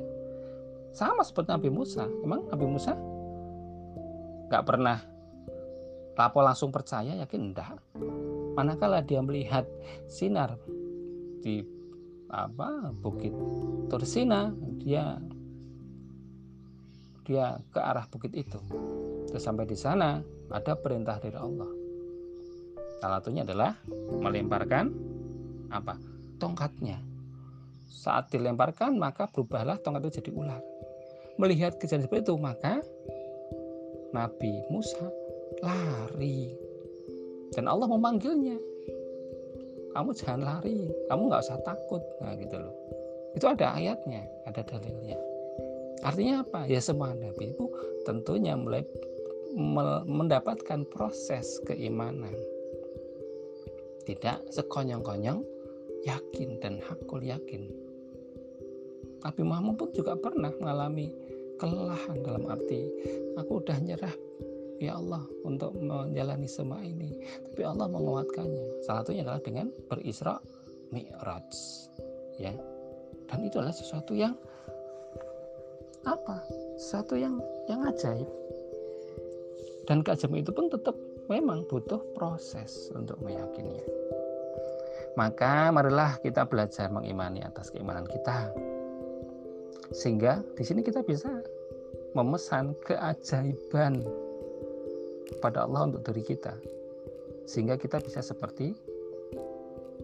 Sama 0.95 1.27
seperti 1.27 1.51
Nabi 1.51 1.71
Musa. 1.75 2.07
Emang 2.23 2.47
Nabi 2.47 2.67
Musa 2.71 2.95
nggak 4.47 4.63
pernah 4.63 5.03
lapo 6.15 6.39
langsung 6.47 6.71
percaya 6.71 7.19
yakin 7.19 7.51
enggak. 7.51 7.75
Manakala 8.55 9.03
dia 9.03 9.19
melihat 9.19 9.67
sinar 10.07 10.55
di 11.43 11.67
apa 12.31 12.95
bukit 13.03 13.35
Tursina 13.91 14.55
dia 14.79 15.19
dia 17.27 17.59
ke 17.75 17.81
arah 17.83 18.07
bukit 18.07 18.31
itu. 18.31 18.63
Terus 19.27 19.43
sampai 19.43 19.67
di 19.67 19.75
sana 19.75 20.23
ada 20.55 20.79
perintah 20.79 21.19
dari 21.19 21.35
Allah. 21.35 21.67
Salah 23.03 23.19
satunya 23.19 23.43
adalah 23.43 23.75
melemparkan 24.23 25.14
apa? 25.75 25.99
Tongkatnya. 26.39 27.03
Saat 27.91 28.31
dilemparkan 28.31 28.95
maka 28.95 29.27
berubahlah 29.27 29.81
tongkat 29.83 30.07
itu 30.07 30.23
jadi 30.23 30.31
ular. 30.35 30.63
Melihat 31.41 31.75
kejadian 31.83 32.07
seperti 32.07 32.31
itu 32.31 32.35
maka 32.39 32.79
Nabi 34.15 34.63
Musa 34.71 35.11
lari 35.59 36.55
dan 37.55 37.67
Allah 37.67 37.91
memanggilnya. 37.91 38.59
Kamu 39.95 40.11
jangan 40.11 40.43
lari, 40.43 40.91
kamu 41.07 41.31
nggak 41.31 41.43
usah 41.47 41.59
takut, 41.63 42.03
nah 42.19 42.35
gitu 42.35 42.59
loh. 42.59 42.75
Itu 43.39 43.47
ada 43.47 43.79
ayatnya, 43.79 44.27
ada 44.43 44.63
dalilnya. 44.67 45.19
Artinya 46.03 46.43
apa? 46.43 46.67
Ya 46.67 46.83
semua 46.83 47.15
nabi 47.15 47.55
itu 47.55 47.65
tentunya 48.03 48.59
mulai 48.59 48.83
mendapatkan 50.05 50.83
proses 50.91 51.63
keimanan. 51.63 52.35
Tidak 54.05 54.51
sekonyong-konyong 54.51 55.54
yakin 56.05 56.61
dan 56.61 56.81
hakul 56.85 57.21
yakin. 57.21 57.69
Nabi 59.25 59.43
Muhammad 59.43 59.81
pun 59.81 59.91
juga 59.97 60.15
pernah 60.21 60.53
mengalami 60.61 61.09
kelelahan 61.57 62.21
dalam 62.21 62.45
arti 62.51 62.93
aku 63.41 63.65
udah 63.65 63.79
nyerah 63.81 64.15
ya 64.83 65.01
Allah 65.01 65.25
untuk 65.49 65.73
menjalani 65.81 66.45
semua 66.45 66.85
ini. 66.85 67.17
Tapi 67.51 67.63
Allah 67.65 67.89
menguatkannya. 67.89 68.85
Salah 68.85 69.01
satunya 69.01 69.25
adalah 69.25 69.41
dengan 69.41 69.73
berisra 69.89 70.37
mi'raj 70.93 71.51
ya. 72.37 72.53
Dan 73.33 73.39
itu 73.49 73.57
adalah 73.57 73.73
sesuatu 73.73 74.13
yang 74.13 74.37
apa? 76.05 76.45
Satu 76.77 77.17
yang 77.17 77.41
yang 77.65 77.81
ajaib. 77.89 78.29
Dan 79.89 80.05
keajaiban 80.05 80.45
itu 80.45 80.53
pun 80.53 80.69
tetap 80.69 80.97
memang 81.33 81.65
butuh 81.65 82.01
proses 82.13 82.93
untuk 82.93 83.17
meyakininya 83.25 84.05
maka 85.15 85.71
marilah 85.71 86.19
kita 86.19 86.47
belajar 86.47 86.91
mengimani 86.91 87.43
atas 87.43 87.71
keimanan 87.71 88.07
kita. 88.07 88.51
Sehingga 89.95 90.43
di 90.59 90.65
sini 90.67 90.83
kita 90.83 91.07
bisa 91.07 91.31
memesan 92.15 92.75
keajaiban 92.83 94.03
kepada 95.31 95.67
Allah 95.67 95.91
untuk 95.91 96.03
diri 96.11 96.23
kita. 96.23 96.55
Sehingga 97.47 97.79
kita 97.79 98.03
bisa 98.03 98.25
seperti 98.25 98.75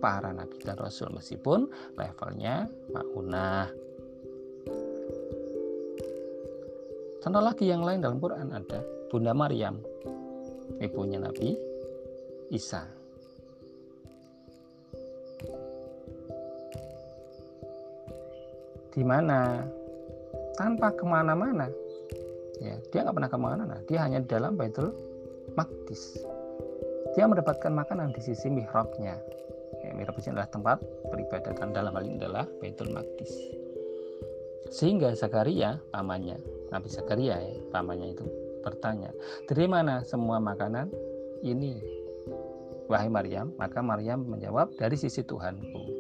para 0.01 0.33
nabi 0.33 0.57
dan 0.65 0.81
rasul 0.81 1.13
meskipun 1.13 1.69
levelnya 1.99 2.71
maunah. 2.95 3.69
Contoh 7.21 7.43
lagi 7.45 7.69
yang 7.69 7.85
lain 7.85 8.01
dalam 8.01 8.17
Quran 8.17 8.49
ada 8.49 8.81
Bunda 9.13 9.37
Maryam, 9.37 9.77
ibunya 10.81 11.21
Nabi 11.21 11.53
Isa. 12.49 13.00
Di 18.91 19.03
mana 19.07 19.65
tanpa 20.59 20.91
ke 20.93 21.07
mana-mana, 21.07 21.71
ya 22.59 22.75
dia 22.91 23.07
nggak 23.07 23.17
pernah 23.17 23.31
ke 23.31 23.39
mana-mana, 23.39 23.77
dia 23.87 24.03
hanya 24.03 24.21
dalam 24.27 24.59
Baitul 24.59 24.91
Maqdis. 25.55 26.23
Dia 27.15 27.27
mendapatkan 27.27 27.71
makanan 27.75 28.15
di 28.15 28.21
sisi 28.23 28.51
mihrabnya. 28.51 29.19
Ya, 29.81 29.91
mihrab 29.97 30.15
itu 30.21 30.31
adalah 30.31 30.51
tempat 30.51 30.79
peribadatan 31.09 31.73
dalam 31.73 31.95
hal 31.97 32.05
ini 32.07 32.21
adalah 32.21 32.45
Baitul 32.59 32.93
Maqdis. 32.93 33.33
Sehingga 34.71 35.19
Zakaria 35.19 35.83
pamannya 35.91 36.39
Nabi 36.71 36.87
Zakaria 36.87 37.43
ya, 37.43 37.59
pamannya 37.75 38.15
itu 38.15 38.23
bertanya, 38.63 39.11
dari 39.51 39.67
mana 39.67 40.07
semua 40.07 40.39
makanan 40.39 40.87
ini? 41.43 41.83
Wahai 42.87 43.11
Maryam, 43.11 43.55
maka 43.55 43.83
Maryam 43.83 44.27
menjawab 44.27 44.75
dari 44.75 44.99
sisi 44.99 45.23
Tuhanku. 45.23 46.00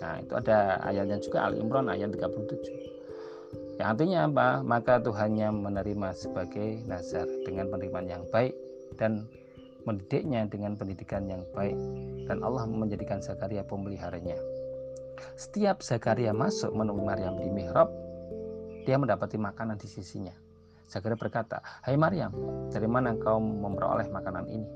Nah, 0.00 0.16
itu 0.20 0.32
ada 0.32 0.80
ayatnya 0.80 1.20
juga 1.20 1.48
Al 1.48 1.54
Imran 1.60 1.92
ayat 1.92 2.12
37. 2.16 3.80
Yang 3.80 3.88
artinya 3.96 4.18
apa? 4.28 4.48
Maka 4.60 5.00
Tuhannya 5.00 5.48
menerima 5.52 6.08
sebagai 6.12 6.84
nazar 6.84 7.24
dengan 7.48 7.72
penerimaan 7.72 8.08
yang 8.08 8.24
baik 8.28 8.52
dan 9.00 9.24
mendidiknya 9.88 10.44
dengan 10.48 10.76
pendidikan 10.76 11.24
yang 11.24 11.40
baik 11.56 11.76
dan 12.28 12.44
Allah 12.44 12.68
menjadikan 12.68 13.24
Zakaria 13.24 13.64
pemeliharanya. 13.64 14.36
Setiap 15.36 15.80
Zakaria 15.80 16.36
masuk 16.36 16.72
menemui 16.76 17.04
Maryam 17.04 17.40
di 17.40 17.48
mihrab, 17.48 17.88
dia 18.84 18.96
mendapati 19.00 19.40
makanan 19.40 19.80
di 19.80 19.88
sisinya. 19.88 20.32
Zakaria 20.88 21.16
berkata, 21.16 21.64
Hai 21.84 21.96
Maryam, 21.96 22.32
dari 22.68 22.88
mana 22.88 23.16
kau 23.16 23.40
memperoleh 23.40 24.08
makanan 24.12 24.44
ini? 24.48 24.68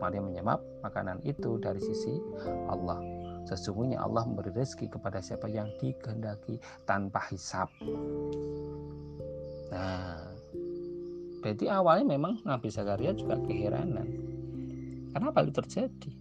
Maryam 0.00 0.32
menjawab, 0.32 0.60
makanan 0.80 1.20
itu 1.28 1.60
dari 1.60 1.80
sisi 1.80 2.16
Allah. 2.72 3.15
Sesungguhnya 3.46 4.02
Allah 4.02 4.26
memberi 4.26 4.50
rezeki 4.50 4.90
kepada 4.90 5.22
siapa 5.22 5.46
yang 5.46 5.70
dikehendaki 5.78 6.58
tanpa 6.82 7.22
hisap. 7.30 7.70
Nah, 9.70 10.34
berarti 11.42 11.70
awalnya 11.70 12.18
memang 12.18 12.42
Nabi 12.42 12.66
Zakaria 12.66 13.14
juga 13.14 13.38
keheranan. 13.46 14.08
Kenapa 15.14 15.46
itu 15.46 15.52
terjadi? 15.62 16.12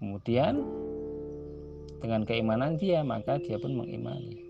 Kemudian 0.00 0.64
dengan 2.00 2.24
keimanan 2.24 2.76
dia, 2.80 3.04
maka 3.04 3.36
dia 3.40 3.60
pun 3.60 3.76
mengimani. 3.76 4.40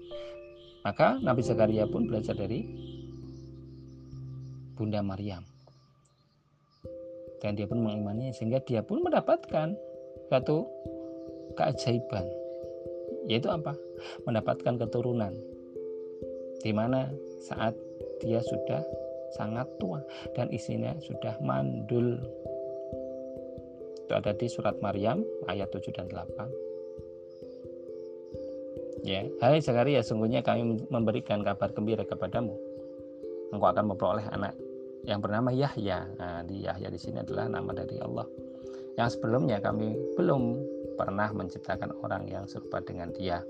Maka 0.87 1.19
Nabi 1.23 1.43
Zakaria 1.43 1.91
pun 1.91 2.07
belajar 2.07 2.39
dari 2.39 2.67
Bunda 4.79 5.03
Maryam. 5.03 5.43
Dan 7.43 7.55
dia 7.59 7.69
pun 7.69 7.83
mengimani 7.83 8.33
sehingga 8.33 8.63
dia 8.63 8.81
pun 8.81 9.05
mendapatkan 9.05 9.77
satu 10.29 10.67
keajaiban. 11.57 12.27
Yaitu 13.29 13.49
apa? 13.49 13.73
Mendapatkan 14.29 14.77
keturunan. 14.77 15.33
Di 16.61 16.73
mana 16.73 17.13
saat 17.45 17.77
dia 18.21 18.41
sudah 18.41 18.81
sangat 19.37 19.67
tua 19.81 20.01
dan 20.33 20.49
isinya 20.53 20.95
sudah 21.03 21.37
mandul. 21.43 22.17
Itu 24.05 24.13
ada 24.13 24.33
di 24.37 24.47
surat 24.49 24.77
Maryam 24.85 25.25
ayat 25.49 25.73
7 25.73 25.93
dan 25.97 26.07
8. 26.13 26.65
Ya, 29.05 29.21
hai 29.45 29.61
Zakaria, 29.61 30.01
sungguhnya 30.01 30.41
kami 30.41 30.81
memberikan 30.89 31.45
kabar 31.45 31.69
gembira 31.77 32.09
kepadamu. 32.09 32.57
Engkau 33.53 33.69
akan 33.69 33.93
memperoleh 33.93 34.25
anak 34.33 34.57
yang 35.05 35.21
bernama 35.21 35.53
Yahya. 35.53 36.09
Nah, 36.17 36.41
di 36.49 36.65
Yahya 36.65 36.89
di 36.89 36.97
sini 36.97 37.21
adalah 37.21 37.45
nama 37.53 37.77
dari 37.77 38.01
Allah. 38.01 38.25
Yang 38.95 39.19
sebelumnya 39.19 39.59
kami 39.59 39.99
belum 40.15 40.63
pernah 40.95 41.27
menciptakan 41.35 41.91
orang 42.03 42.31
yang 42.31 42.47
serupa 42.47 42.79
dengan 42.79 43.11
dia. 43.11 43.43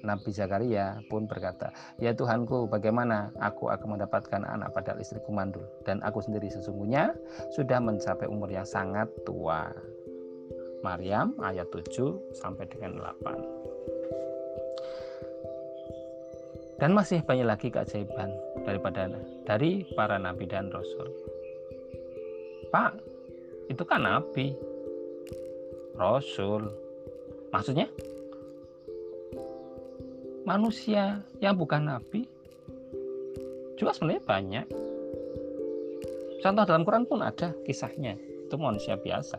Nabi 0.00 0.32
Zakaria 0.32 1.04
pun 1.12 1.28
berkata, 1.28 1.68
Ya 2.00 2.16
Tuhanku, 2.16 2.72
bagaimana 2.72 3.28
aku 3.36 3.68
akan 3.68 4.00
mendapatkan 4.00 4.40
anak 4.40 4.72
padahal 4.72 4.96
istriku 4.96 5.28
mandul 5.28 5.60
dan 5.84 6.00
aku 6.00 6.24
sendiri 6.24 6.48
sesungguhnya 6.48 7.12
sudah 7.52 7.84
mencapai 7.84 8.24
umur 8.24 8.48
yang 8.48 8.64
sangat 8.64 9.12
tua. 9.28 9.68
Maryam 10.80 11.36
ayat 11.44 11.68
7 11.68 12.32
sampai 12.32 12.64
dengan 12.72 12.96
8. 12.96 13.60
Dan 16.80 16.96
masih 16.96 17.20
banyak 17.20 17.44
lagi 17.44 17.68
keajaiban 17.68 18.32
daripada 18.64 19.12
dari 19.44 19.84
para 19.92 20.16
nabi 20.16 20.48
dan 20.48 20.72
rasul. 20.72 21.29
Pak, 22.70 22.94
itu 23.66 23.82
kan 23.82 24.06
nabi. 24.06 24.54
Rasul. 25.98 26.70
Maksudnya 27.50 27.90
manusia 30.48 31.20
yang 31.42 31.58
bukan 31.58 31.86
nabi 31.90 32.24
juga 33.76 33.92
sebenarnya 33.92 34.22
banyak. 34.24 34.66
Contoh 36.40 36.64
dalam 36.64 36.88
Quran 36.88 37.04
pun 37.04 37.20
ada 37.20 37.52
kisahnya. 37.68 38.16
Itu 38.48 38.56
manusia 38.56 38.96
biasa. 38.96 39.36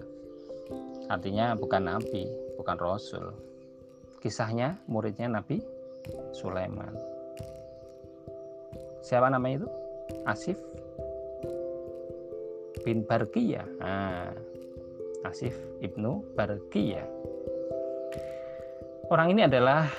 Artinya 1.09 1.57
bukan 1.57 1.87
nabi, 1.87 2.29
bukan 2.55 2.77
rasul. 2.77 3.33
Kisahnya 4.21 4.77
muridnya 4.85 5.25
Nabi 5.25 5.57
Sulaiman. 6.29 6.93
Siapa 9.01 9.33
namanya 9.33 9.65
itu? 9.65 9.69
Asif 10.29 10.61
bin 12.83 13.05
Barqiyah. 13.05 13.67
Nah, 13.79 14.33
Asif 15.25 15.53
ibnu 15.81 16.25
Barqiyah. 16.33 17.05
Orang 19.11 19.35
ini 19.35 19.45
adalah 19.45 19.91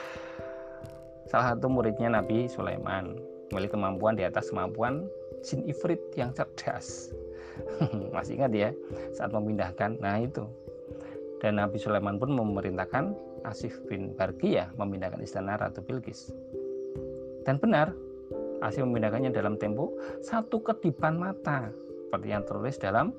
salah 1.29 1.55
satu 1.55 1.69
muridnya 1.69 2.11
Nabi 2.11 2.49
Sulaiman 2.49 3.17
memiliki 3.53 3.77
kemampuan 3.77 4.17
di 4.17 4.25
atas 4.25 4.49
kemampuan 4.49 5.07
jin 5.45 5.63
ifrit 5.69 6.01
yang 6.17 6.33
cerdas. 6.33 7.13
Masih 8.17 8.41
ingat 8.41 8.53
ya 8.57 8.71
saat 9.13 9.31
memindahkan. 9.31 10.01
Nah 10.01 10.17
itu 10.25 10.49
dan 11.43 11.59
Nabi 11.59 11.77
Sulaiman 11.77 12.23
pun 12.23 12.39
memerintahkan 12.39 13.13
Asif 13.43 13.83
bin 13.91 14.15
Barqiyah 14.15 14.71
memindahkan 14.79 15.19
istana 15.19 15.59
Ratu 15.59 15.83
Bilqis. 15.83 16.31
Dan 17.43 17.59
benar, 17.59 17.91
Asif 18.63 18.87
memindahkannya 18.87 19.35
dalam 19.35 19.59
tempo 19.59 19.91
satu 20.23 20.63
kedipan 20.63 21.19
mata, 21.19 21.75
seperti 22.13 22.29
yang 22.29 22.45
tertulis 22.45 22.77
dalam 22.77 23.17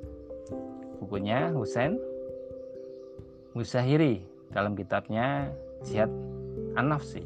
bukunya 1.02 1.50
Husain 1.50 1.98
Musahiri 3.58 4.22
dalam 4.54 4.78
kitabnya 4.78 5.50
Jihad 5.82 6.14
An-Nafsi. 6.78 7.26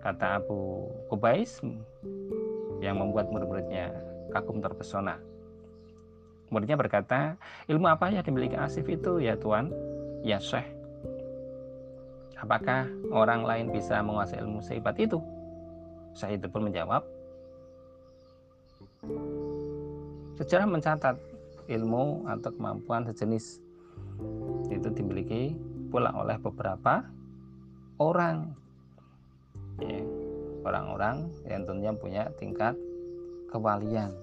Kata 0.00 0.40
Abu 0.40 0.88
Kubais 1.12 1.60
yang 2.80 2.96
membuat 2.96 3.28
murid-muridnya 3.28 3.92
kagum 4.32 4.64
terpesona 4.64 5.20
Muridnya 6.48 6.80
berkata, 6.80 7.36
ilmu 7.68 7.84
apa 7.84 8.08
yang 8.08 8.24
dimiliki 8.24 8.56
Asif 8.56 8.88
itu 8.88 9.20
ya 9.20 9.36
Tuan? 9.36 9.68
Ya 10.24 10.40
Syekh. 10.40 10.64
Apakah 12.40 12.88
orang 13.12 13.44
lain 13.44 13.66
bisa 13.68 14.00
menguasai 14.00 14.40
ilmu 14.40 14.64
sehebat 14.64 14.96
itu? 14.96 15.20
Syekh 16.16 16.40
itu 16.40 16.46
pun 16.48 16.68
menjawab, 16.68 17.04
sejarah 20.38 20.66
mencatat 20.66 21.16
ilmu 21.70 22.28
atau 22.28 22.50
kemampuan 22.52 23.08
sejenis 23.08 23.62
itu 24.68 24.88
dimiliki 24.92 25.54
pula 25.88 26.10
oleh 26.14 26.36
beberapa 26.38 27.06
orang. 28.02 28.50
Ya, 29.82 30.02
orang-orang 30.62 31.30
yang 31.50 31.66
tentunya 31.66 31.92
punya 31.94 32.22
tingkat 32.38 32.78
kewalian. 33.50 34.14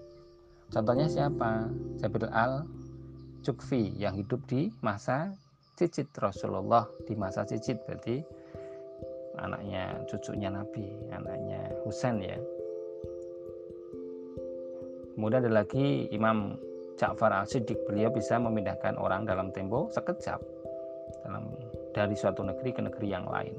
Contohnya 0.71 1.11
siapa? 1.11 1.67
Jabir 1.99 2.31
al 2.31 2.63
Jukfi 3.43 3.91
yang 3.97 4.15
hidup 4.15 4.45
di 4.47 4.71
masa 4.85 5.33
cicit 5.73 6.13
Rasulullah 6.21 6.85
di 7.09 7.17
masa 7.17 7.41
cicit 7.41 7.81
berarti 7.89 8.21
anaknya 9.41 9.97
cucunya 10.05 10.53
Nabi 10.53 10.85
anaknya 11.09 11.73
Husain 11.81 12.21
ya 12.21 12.37
kemudian 15.21 15.45
ada 15.45 15.53
lagi 15.61 16.09
Imam 16.09 16.57
Ja'far 16.97 17.29
al-Siddiq 17.29 17.77
beliau 17.85 18.09
bisa 18.09 18.41
memindahkan 18.41 18.97
orang 18.97 19.29
dalam 19.29 19.53
tempo 19.53 19.85
sekejap 19.93 20.41
dalam 21.21 21.45
dari 21.93 22.17
suatu 22.17 22.41
negeri 22.41 22.73
ke 22.73 22.81
negeri 22.81 23.07
yang 23.13 23.29
lain 23.29 23.53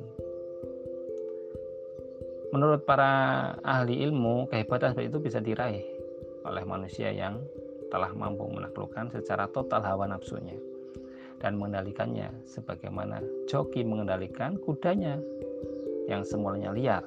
menurut 2.50 2.82
para 2.82 3.54
ahli 3.62 4.02
ilmu 4.02 4.50
kehebatan 4.50 4.90
seperti 4.90 5.14
itu 5.14 5.22
bisa 5.22 5.38
diraih 5.38 5.86
oleh 6.42 6.66
manusia 6.66 7.14
yang 7.14 7.38
telah 7.94 8.10
mampu 8.10 8.42
menaklukkan 8.50 9.14
secara 9.14 9.46
total 9.54 9.86
hawa 9.86 10.10
nafsunya 10.10 10.58
dan 11.38 11.62
mengendalikannya 11.62 12.26
sebagaimana 12.42 13.22
joki 13.46 13.86
mengendalikan 13.86 14.58
kudanya 14.58 15.22
yang 16.10 16.26
semulanya 16.26 16.74
liar. 16.74 17.04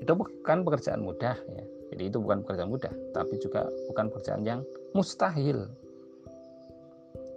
Itu 0.00 0.16
bukan 0.16 0.64
pekerjaan 0.64 1.04
mudah 1.04 1.36
ya. 1.36 1.64
Jadi 1.92 2.08
itu 2.08 2.18
bukan 2.24 2.40
pekerjaan 2.40 2.72
mudah, 2.72 2.94
tapi 3.12 3.36
juga 3.36 3.68
bukan 3.92 4.08
pekerjaan 4.08 4.42
yang 4.48 4.60
mustahil. 4.96 5.68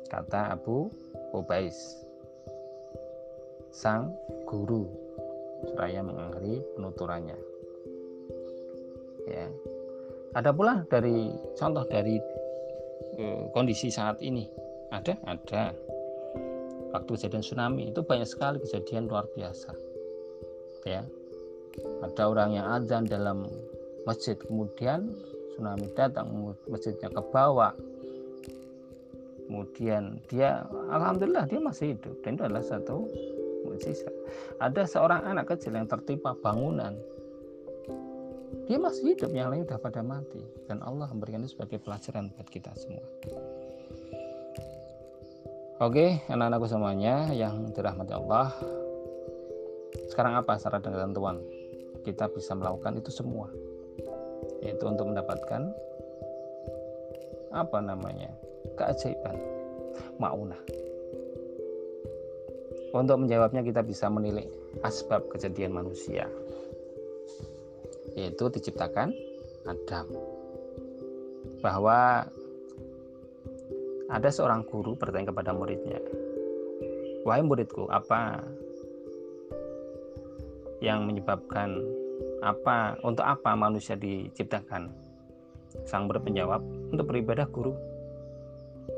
Kata 0.07 0.55
Abu 0.55 0.87
Ubais, 1.35 1.75
sang 3.75 4.15
guru, 4.47 4.87
seraya 5.67 5.99
mengakhiri 5.99 6.63
penuturannya. 6.79 7.35
Ya, 9.27 9.51
ada 10.31 10.55
pula 10.55 10.87
dari 10.87 11.35
contoh 11.59 11.83
dari 11.91 12.15
uh, 13.19 13.51
kondisi 13.51 13.91
saat 13.91 14.23
ini. 14.23 14.47
Ada, 14.95 15.19
ada. 15.27 15.75
Waktu 16.95 17.11
kejadian 17.11 17.43
tsunami 17.43 17.91
itu 17.91 17.99
banyak 18.07 18.23
sekali 18.23 18.63
kejadian 18.63 19.11
luar 19.11 19.27
biasa. 19.35 19.75
Ya. 20.87 21.03
Ada 22.07 22.31
orang 22.31 22.55
yang 22.55 22.71
azan 22.71 23.03
dalam 23.03 23.51
masjid 24.05 24.37
kemudian 24.37 25.09
tsunami 25.53 25.89
datang 25.97 26.29
masjidnya 26.69 27.09
ke 27.09 27.21
bawah 27.33 27.73
kemudian 29.45 30.17
dia 30.29 30.65
alhamdulillah 30.89 31.45
dia 31.45 31.61
masih 31.61 31.93
hidup 31.93 32.15
dan 32.25 32.37
itu 32.37 32.43
adalah 32.45 32.65
satu 32.65 33.05
mukjizat 33.65 34.13
ada 34.61 34.85
seorang 34.85 35.21
anak 35.25 35.53
kecil 35.53 35.73
yang 35.73 35.89
tertimpa 35.89 36.37
bangunan 36.37 36.93
dia 38.65 38.81
masih 38.81 39.13
hidup 39.13 39.29
yang 39.33 39.53
lain 39.53 39.65
sudah 39.65 39.77
pada 39.77 40.01
mati 40.01 40.41
dan 40.65 40.81
Allah 40.81 41.09
memberikan 41.13 41.45
itu 41.45 41.53
sebagai 41.53 41.77
pelajaran 41.81 42.33
buat 42.33 42.49
kita 42.49 42.73
semua 42.77 43.05
Oke, 45.75 46.23
anak-anakku 46.31 46.71
semuanya 46.71 47.35
yang 47.35 47.67
dirahmati 47.75 48.15
Allah. 48.15 48.47
Sekarang 50.07 50.39
apa 50.39 50.55
syarat 50.55 50.79
dan 50.79 50.95
ketentuan? 50.95 51.43
Kita 51.99 52.31
bisa 52.31 52.55
melakukan 52.55 52.95
itu 52.95 53.11
semua. 53.11 53.51
Yaitu 54.65 54.83
untuk 54.89 55.13
mendapatkan 55.13 55.69
apa 57.53 57.79
namanya? 57.79 58.33
keajaiban, 58.75 59.37
maunah. 60.19 60.59
Untuk 62.91 63.23
menjawabnya 63.23 63.63
kita 63.63 63.85
bisa 63.85 64.11
menilik 64.11 64.49
asbab 64.83 65.23
kejadian 65.31 65.71
manusia 65.71 66.27
yaitu 68.15 68.47
diciptakan 68.47 69.11
Adam. 69.67 70.07
Bahwa 71.59 72.23
ada 74.07 74.29
seorang 74.31 74.63
guru 74.63 74.95
bertanya 74.95 75.35
kepada 75.35 75.51
muridnya, 75.51 75.99
"Wahai 77.27 77.43
muridku, 77.43 77.91
apa 77.91 78.39
yang 80.79 81.03
menyebabkan 81.03 81.83
apa 82.45 83.01
untuk 83.01 83.25
apa 83.25 83.57
manusia 83.57 83.97
diciptakan? 83.97 84.93
Sang 85.89 86.05
murid 86.05 86.23
menjawab, 86.23 86.61
untuk 86.93 87.09
beribadah 87.09 87.49
guru. 87.49 87.73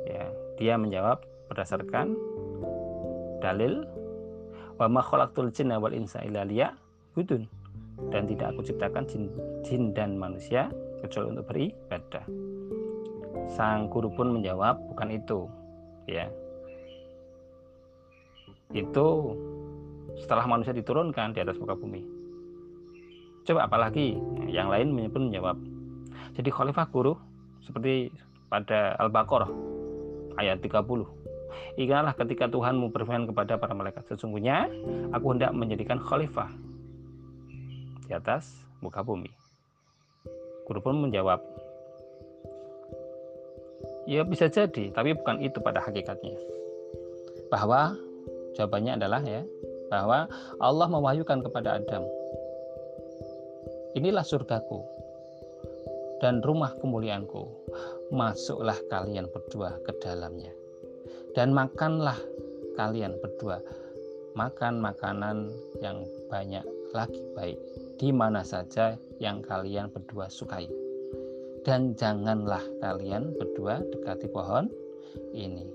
Ya, 0.04 0.28
dia 0.60 0.76
menjawab 0.76 1.24
berdasarkan 1.48 2.12
dalil 3.40 3.88
wa 4.78 4.92
ma 4.92 5.02
khalaqtul 5.02 5.50
wal 5.56 5.96
insa 5.96 6.22
illa 6.28 6.44
liya'budun 6.44 7.48
dan 8.12 8.30
tidak 8.30 8.54
aku 8.54 8.62
ciptakan 8.68 9.08
jin, 9.10 9.24
jin 9.66 9.84
dan 9.96 10.20
manusia 10.20 10.70
kecuali 11.02 11.34
untuk 11.34 11.48
beribadah. 11.50 12.26
Sang 13.48 13.88
guru 13.88 14.12
pun 14.12 14.38
menjawab 14.38 14.76
bukan 14.92 15.10
itu, 15.16 15.48
ya. 16.06 16.28
Itu 18.76 19.34
setelah 20.20 20.46
manusia 20.46 20.76
diturunkan 20.76 21.32
di 21.32 21.40
atas 21.42 21.56
muka 21.58 21.74
bumi. 21.74 22.17
Coba 23.48 23.64
apalagi 23.64 24.20
yang 24.52 24.68
lain 24.68 24.92
pun 25.08 25.32
menjawab. 25.32 25.56
Jadi 26.36 26.52
khalifah 26.52 26.92
guru 26.92 27.16
seperti 27.64 28.12
pada 28.52 29.00
Al-Baqarah 29.00 29.50
ayat 30.36 30.60
30 30.60 30.84
Ingatlah 31.78 32.14
ketika 32.18 32.50
Tuhanmu 32.50 32.90
berfirman 32.92 33.30
kepada 33.30 33.58
para 33.58 33.74
malaikat, 33.74 34.04
sesungguhnya 34.10 34.70
aku 35.14 35.34
hendak 35.34 35.54
menjadikan 35.54 36.02
khalifah 36.02 36.50
di 38.06 38.14
atas 38.14 38.68
muka 38.82 39.02
bumi. 39.02 39.30
Guru 40.68 40.80
pun 40.84 41.00
menjawab, 41.00 41.40
ya 44.10 44.28
bisa 44.28 44.52
jadi, 44.52 44.92
tapi 44.92 45.16
bukan 45.16 45.40
itu 45.40 45.62
pada 45.64 45.80
hakikatnya. 45.80 46.36
Bahwa 47.48 47.96
jawabannya 48.58 49.00
adalah 49.00 49.22
ya, 49.24 49.46
bahwa 49.88 50.28
Allah 50.60 50.88
mewahyukan 50.92 51.46
kepada 51.46 51.80
Adam, 51.80 52.04
inilah 53.98 54.22
surgaku 54.22 54.86
dan 56.22 56.46
rumah 56.46 56.74
kemuliaanku, 56.78 57.50
masuklah 58.14 58.78
kalian 58.94 59.26
berdua 59.34 59.82
ke 59.82 59.92
dalamnya 59.98 60.54
dan 61.34 61.50
makanlah 61.50 62.18
kalian 62.78 63.18
berdua 63.18 63.58
makan 64.38 64.78
makanan 64.78 65.50
yang 65.82 66.06
banyak 66.30 66.62
lagi 66.94 67.22
baik 67.34 67.58
di 67.98 68.14
mana 68.14 68.46
saja 68.46 68.94
yang 69.18 69.42
kalian 69.42 69.90
berdua 69.90 70.30
sukai. 70.30 70.70
Dan 71.66 71.98
janganlah 72.00 72.64
kalian 72.80 73.36
berdua 73.36 73.84
dekati 73.92 74.30
pohon 74.32 74.72
ini 75.36 75.68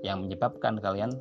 yang 0.00 0.24
menyebabkan 0.24 0.80
kalian 0.80 1.12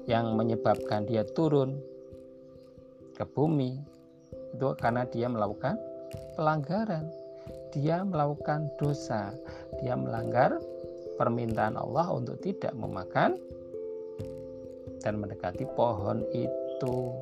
yang 0.09 0.33
menyebabkan 0.33 1.05
dia 1.05 1.21
turun 1.37 1.77
ke 3.13 3.21
bumi 3.29 3.77
itu 4.57 4.73
karena 4.81 5.05
dia 5.05 5.29
melakukan 5.29 5.77
pelanggaran. 6.33 7.05
Dia 7.77 8.01
melakukan 8.01 8.73
dosa. 8.81 9.35
Dia 9.77 9.93
melanggar 9.93 10.57
permintaan 11.21 11.77
Allah 11.77 12.09
untuk 12.09 12.41
tidak 12.41 12.73
memakan 12.73 13.37
dan 15.05 15.21
mendekati 15.21 15.65
pohon 15.77 16.25
itu. 16.33 17.13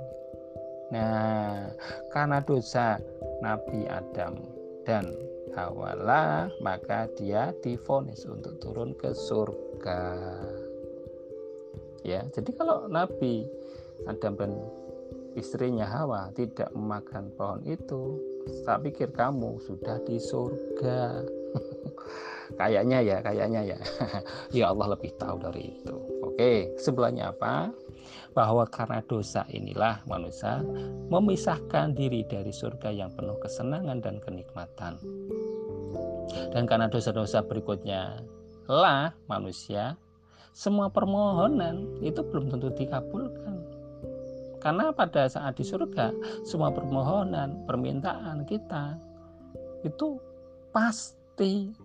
Nah, 0.94 1.74
karena 2.14 2.40
dosa 2.46 3.02
Nabi 3.44 3.88
Adam 3.90 4.40
dan 4.86 5.10
Hawa 5.56 5.96
maka 6.60 7.08
dia 7.16 7.56
difonis 7.64 8.28
untuk 8.28 8.60
turun 8.60 8.92
ke 8.96 9.16
surga. 9.16 10.04
Ya 12.04 12.28
jadi 12.36 12.52
kalau 12.54 12.92
Nabi 12.92 13.48
Adam 14.04 14.36
dan 14.36 14.52
istrinya 15.40 15.88
Hawa 15.88 16.32
tidak 16.36 16.72
memakan 16.76 17.32
pohon 17.40 17.64
itu 17.64 18.20
saya 18.64 18.78
pikir 18.84 19.16
kamu 19.16 19.58
sudah 19.64 19.98
di 20.04 20.20
surga. 20.20 21.24
Kayaknya 22.60 23.00
ya 23.02 23.18
kayaknya 23.26 23.62
ya. 23.74 23.80
Ya 24.62 24.66
Allah 24.70 24.94
lebih 24.94 25.18
tahu 25.18 25.42
dari 25.42 25.82
itu. 25.82 25.98
Oke 26.22 26.78
sebelahnya 26.78 27.34
apa 27.34 27.74
bahwa 28.36 28.68
karena 28.68 29.00
dosa 29.08 29.48
inilah 29.48 30.04
manusia 30.06 30.60
memisahkan 31.08 31.96
diri 31.96 32.28
dari 32.28 32.52
surga 32.52 32.92
yang 32.92 33.10
penuh 33.16 33.40
kesenangan 33.40 34.04
dan 34.04 34.20
kenikmatan 34.20 35.00
dan 36.52 36.68
karena 36.68 36.92
dosa-dosa 36.92 37.42
berikutnya 37.48 38.20
lah 38.68 39.16
manusia 39.32 39.96
semua 40.56 40.88
permohonan 40.88 42.00
itu 42.00 42.24
belum 42.24 42.48
tentu 42.48 42.72
dikabulkan. 42.72 43.60
Karena 44.64 44.90
pada 44.96 45.28
saat 45.28 45.60
di 45.60 45.68
surga, 45.68 46.16
semua 46.48 46.72
permohonan, 46.72 47.68
permintaan 47.68 48.48
kita 48.48 48.96
itu 49.84 50.16
pasti 50.72 51.76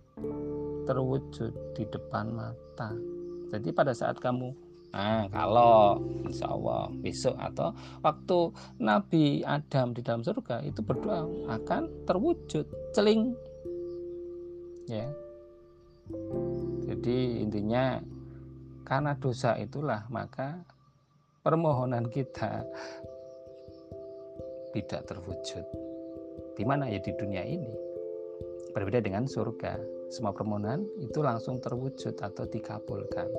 terwujud 0.87 1.51
di 1.75 1.85
depan 1.91 2.31
mata. 2.31 2.95
Jadi 3.51 3.75
pada 3.75 3.91
saat 3.91 4.23
kamu 4.23 4.55
Nah, 4.91 5.31
kalau 5.31 6.03
insya 6.27 6.51
Allah 6.51 6.91
besok 6.99 7.39
atau 7.39 7.71
waktu 8.03 8.39
Nabi 8.83 9.47
Adam 9.47 9.95
di 9.95 10.03
dalam 10.03 10.27
surga 10.27 10.67
itu 10.67 10.83
berdoa 10.83 11.31
akan 11.47 12.07
terwujud 12.11 12.67
celing, 12.91 13.31
ya. 14.91 15.07
Jadi 16.91 17.47
intinya 17.47 18.03
karena 18.83 19.15
dosa 19.15 19.55
itulah 19.63 20.11
maka 20.11 20.59
permohonan 21.47 22.11
kita 22.11 22.67
tidak 24.75 25.07
terwujud. 25.07 25.65
Di 26.59 26.67
mana 26.67 26.91
ya 26.91 26.99
di 26.99 27.15
dunia 27.15 27.47
ini. 27.47 27.71
Berbeda 28.75 29.03
dengan 29.03 29.27
surga. 29.27 30.00
Semua 30.11 30.35
permohonan 30.35 30.85
itu 30.99 31.23
langsung 31.23 31.63
terwujud 31.63 32.19
atau 32.19 32.45
dikabulkan. 32.45 33.31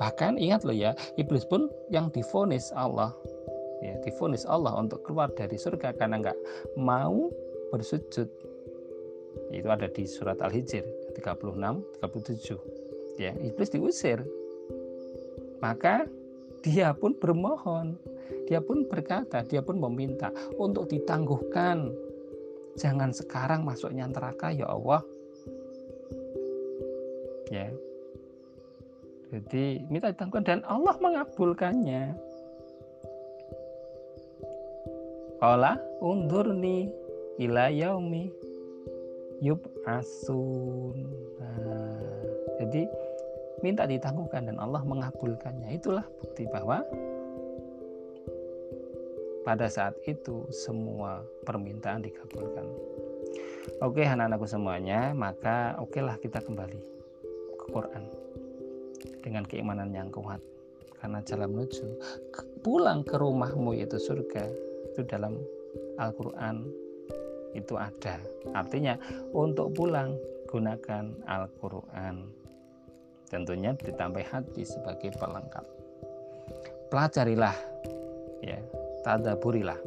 Bahkan 0.00 0.40
ingat 0.40 0.64
loh 0.64 0.74
ya, 0.74 0.96
iblis 1.20 1.44
pun 1.44 1.68
yang 1.92 2.08
difonis 2.10 2.72
Allah 2.72 3.12
ya 3.84 4.00
difonis 4.00 4.48
Allah 4.48 4.72
untuk 4.80 5.04
keluar 5.04 5.28
dari 5.36 5.60
surga 5.60 5.92
karena 5.92 6.16
nggak 6.16 6.38
mau 6.80 7.28
bersujud 7.68 8.24
itu 9.52 9.68
ada 9.68 9.84
di 9.92 10.08
surat 10.08 10.40
Al-Hijr 10.40 10.88
36 11.20 12.00
37 12.00 13.20
ya 13.20 13.36
iblis 13.44 13.68
diusir 13.68 14.24
maka 15.64 16.08
dia 16.64 16.96
pun 16.96 17.12
bermohon, 17.16 17.96
dia 18.48 18.60
pun 18.60 18.88
berkata, 18.88 19.40
dia 19.44 19.60
pun 19.60 19.76
meminta 19.80 20.32
untuk 20.56 20.88
ditangguhkan. 20.88 21.92
Jangan 22.76 23.12
sekarang 23.12 23.64
masuknya 23.64 24.08
neraka 24.08 24.52
ya 24.52 24.68
Allah. 24.72 25.04
Ya. 27.52 27.68
Jadi 29.34 29.82
minta 29.90 30.14
ditangguhkan 30.14 30.46
dan 30.46 30.60
Allah 30.64 30.94
mengabulkannya. 31.02 32.14
Qala 35.42 35.76
undurni 35.98 36.88
ila 37.42 37.66
yaumi 37.68 38.30
yub'asun. 39.42 40.96
Nah, 41.42 41.98
jadi 42.62 42.86
minta 43.60 43.84
ditangguhkan 43.90 44.46
dan 44.48 44.56
Allah 44.62 44.86
mengabulkannya. 44.86 45.74
Itulah 45.74 46.06
bukti 46.22 46.46
bahwa 46.46 46.86
pada 49.42 49.66
saat 49.68 49.98
itu 50.06 50.46
semua 50.54 51.26
permintaan 51.44 52.06
dikabulkan. 52.06 52.64
Oke 53.82 54.06
anak-anakku 54.06 54.46
semuanya, 54.46 55.12
maka 55.12 55.74
okelah 55.82 56.16
kita 56.22 56.38
kembali 56.40 56.93
ke 57.64 57.68
Quran 57.72 58.04
dengan 59.24 59.42
keimanan 59.48 59.90
yang 59.96 60.12
kuat. 60.12 60.38
Karena 61.00 61.20
jalan 61.24 61.52
menuju 61.52 61.84
pulang 62.64 63.04
ke 63.04 63.16
rumahmu 63.16 63.76
yaitu 63.76 64.00
surga 64.00 64.48
itu 64.92 65.04
dalam 65.04 65.36
Al-Quran 66.00 66.64
itu 67.52 67.76
ada. 67.76 68.20
Artinya 68.56 68.96
untuk 69.32 69.72
pulang 69.76 70.16
gunakan 70.48 71.12
Al-Qur'an. 71.28 72.24
Tentunya 73.28 73.74
ditambah 73.74 74.22
hati 74.22 74.62
sebagai 74.62 75.12
pelengkap. 75.18 75.66
Pelajarilah 76.88 77.56
ya, 78.44 78.58
tadaburilah. 79.02 79.80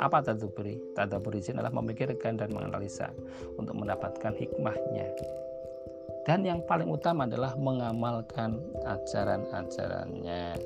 Apa 0.00 0.24
tadaburi? 0.24 0.80
Tadaburi 0.96 1.44
adalah 1.52 1.70
memikirkan 1.74 2.40
dan 2.40 2.50
menganalisa 2.50 3.12
untuk 3.60 3.76
mendapatkan 3.76 4.32
hikmahnya 4.32 5.06
dan 6.24 6.40
yang 6.44 6.60
paling 6.64 6.88
utama 6.88 7.28
adalah 7.28 7.52
mengamalkan 7.56 8.60
ajaran-ajarannya. 8.84 10.56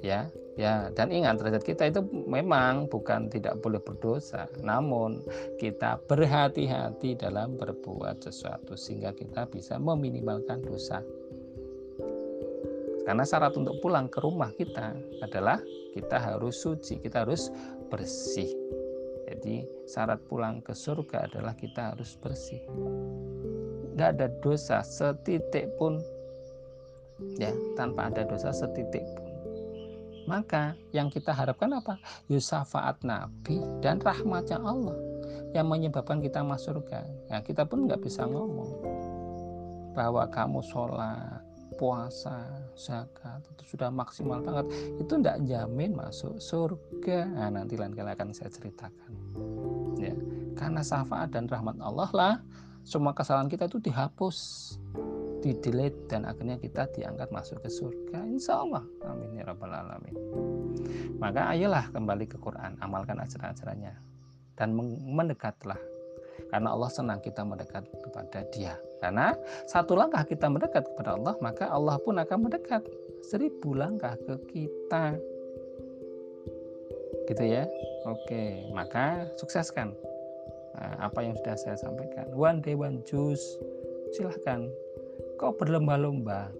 Ya 0.00 0.28
ya. 0.58 0.90
Dan 0.92 1.14
ingat 1.14 1.38
derajat 1.38 1.62
kita 1.62 1.88
itu 1.88 2.02
memang 2.26 2.90
bukan 2.90 3.30
tidak 3.30 3.62
boleh 3.62 3.78
berdosa. 3.78 4.50
Namun 4.60 5.22
kita 5.62 6.02
berhati-hati 6.10 7.14
dalam 7.14 7.54
berbuat 7.54 8.26
sesuatu 8.26 8.74
sehingga 8.74 9.14
kita 9.14 9.46
bisa 9.48 9.78
meminimalkan 9.78 10.60
dosa. 10.66 11.00
Karena 13.06 13.24
syarat 13.24 13.56
untuk 13.56 13.80
pulang 13.80 14.10
ke 14.12 14.20
rumah 14.20 14.52
kita 14.52 14.92
adalah 15.24 15.56
kita 15.96 16.20
harus 16.20 16.60
suci 16.60 17.00
kita 17.00 17.24
harus 17.24 17.48
bersih 17.88 18.52
jadi 19.28 19.68
syarat 19.84 20.24
pulang 20.24 20.64
ke 20.64 20.72
surga 20.72 21.28
adalah 21.28 21.52
kita 21.52 21.92
harus 21.92 22.16
bersih. 22.16 22.64
Tidak 23.92 24.08
ada 24.16 24.32
dosa 24.40 24.80
setitik 24.80 25.68
pun 25.76 26.00
ya 27.36 27.52
tanpa 27.76 28.08
ada 28.08 28.24
dosa 28.24 28.48
setitik 28.56 29.04
pun. 29.12 29.28
Maka 30.24 30.76
yang 30.96 31.12
kita 31.12 31.32
harapkan 31.32 31.76
apa? 31.76 32.00
Yusafaat 32.32 33.04
Nabi 33.04 33.60
dan 33.84 34.00
rahmatnya 34.00 34.60
Allah 34.60 34.96
yang 35.52 35.68
menyebabkan 35.68 36.24
kita 36.24 36.40
masuk 36.40 36.80
surga. 36.80 37.04
Ya, 37.28 37.40
kita 37.44 37.68
pun 37.68 37.84
nggak 37.84 38.00
bisa 38.04 38.24
ngomong 38.24 38.80
bahwa 39.96 40.24
kamu 40.28 40.60
sholat, 40.68 41.37
puasa, 41.78 42.42
zakat 42.74 43.40
itu 43.54 43.78
sudah 43.78 43.88
maksimal 43.94 44.42
banget. 44.42 44.66
Itu 44.98 45.22
tidak 45.22 45.46
jamin 45.46 45.94
masuk 45.94 46.42
surga. 46.42 47.30
Nah, 47.30 47.62
nanti 47.62 47.78
lain 47.78 47.94
kali 47.94 48.10
akan 48.10 48.34
saya 48.34 48.50
ceritakan. 48.50 49.12
Ya 50.02 50.12
karena 50.58 50.82
syafaat 50.82 51.30
dan 51.30 51.46
rahmat 51.46 51.78
Allah 51.78 52.10
lah. 52.10 52.34
Semua 52.82 53.14
kesalahan 53.14 53.46
kita 53.46 53.70
itu 53.70 53.78
dihapus 53.78 54.36
di 55.38 55.54
delete 55.62 56.10
dan 56.10 56.26
akhirnya 56.26 56.58
kita 56.58 56.90
diangkat 56.90 57.30
masuk 57.30 57.62
ke 57.62 57.70
surga. 57.70 58.26
Insya 58.26 58.58
Allah. 58.66 58.82
Amin 59.06 59.38
ya 59.38 59.46
rabbal 59.46 59.70
alamin. 59.70 60.16
Maka 61.22 61.54
ayolah 61.54 61.86
kembali 61.94 62.26
ke 62.26 62.36
Quran 62.42 62.74
amalkan 62.82 63.22
ajaran-ajarannya. 63.22 63.94
Dan 64.58 64.74
mendekatlah. 65.06 65.78
Karena 66.50 66.74
Allah 66.74 66.90
senang 66.90 67.22
kita 67.22 67.46
mendekat 67.46 67.86
kepada 68.02 68.42
Dia. 68.50 68.74
Karena 68.98 69.34
satu 69.70 69.94
langkah 69.94 70.26
kita 70.26 70.50
mendekat 70.50 70.86
kepada 70.90 71.14
Allah, 71.14 71.34
maka 71.38 71.70
Allah 71.70 71.96
pun 72.02 72.18
akan 72.18 72.50
mendekat 72.50 72.82
seribu 73.22 73.74
langkah 73.78 74.18
ke 74.26 74.34
kita. 74.50 75.14
Gitu 77.30 77.44
ya. 77.44 77.64
Oke, 78.08 78.66
maka 78.72 79.28
sukseskan 79.36 79.92
nah, 80.74 81.10
apa 81.10 81.20
yang 81.22 81.36
sudah 81.38 81.56
saya 81.58 81.76
sampaikan. 81.78 82.26
One 82.34 82.58
day 82.64 82.74
one 82.74 83.04
juice. 83.06 83.58
Silahkan. 84.16 84.66
Kau 85.38 85.54
berlomba-lomba 85.54 86.50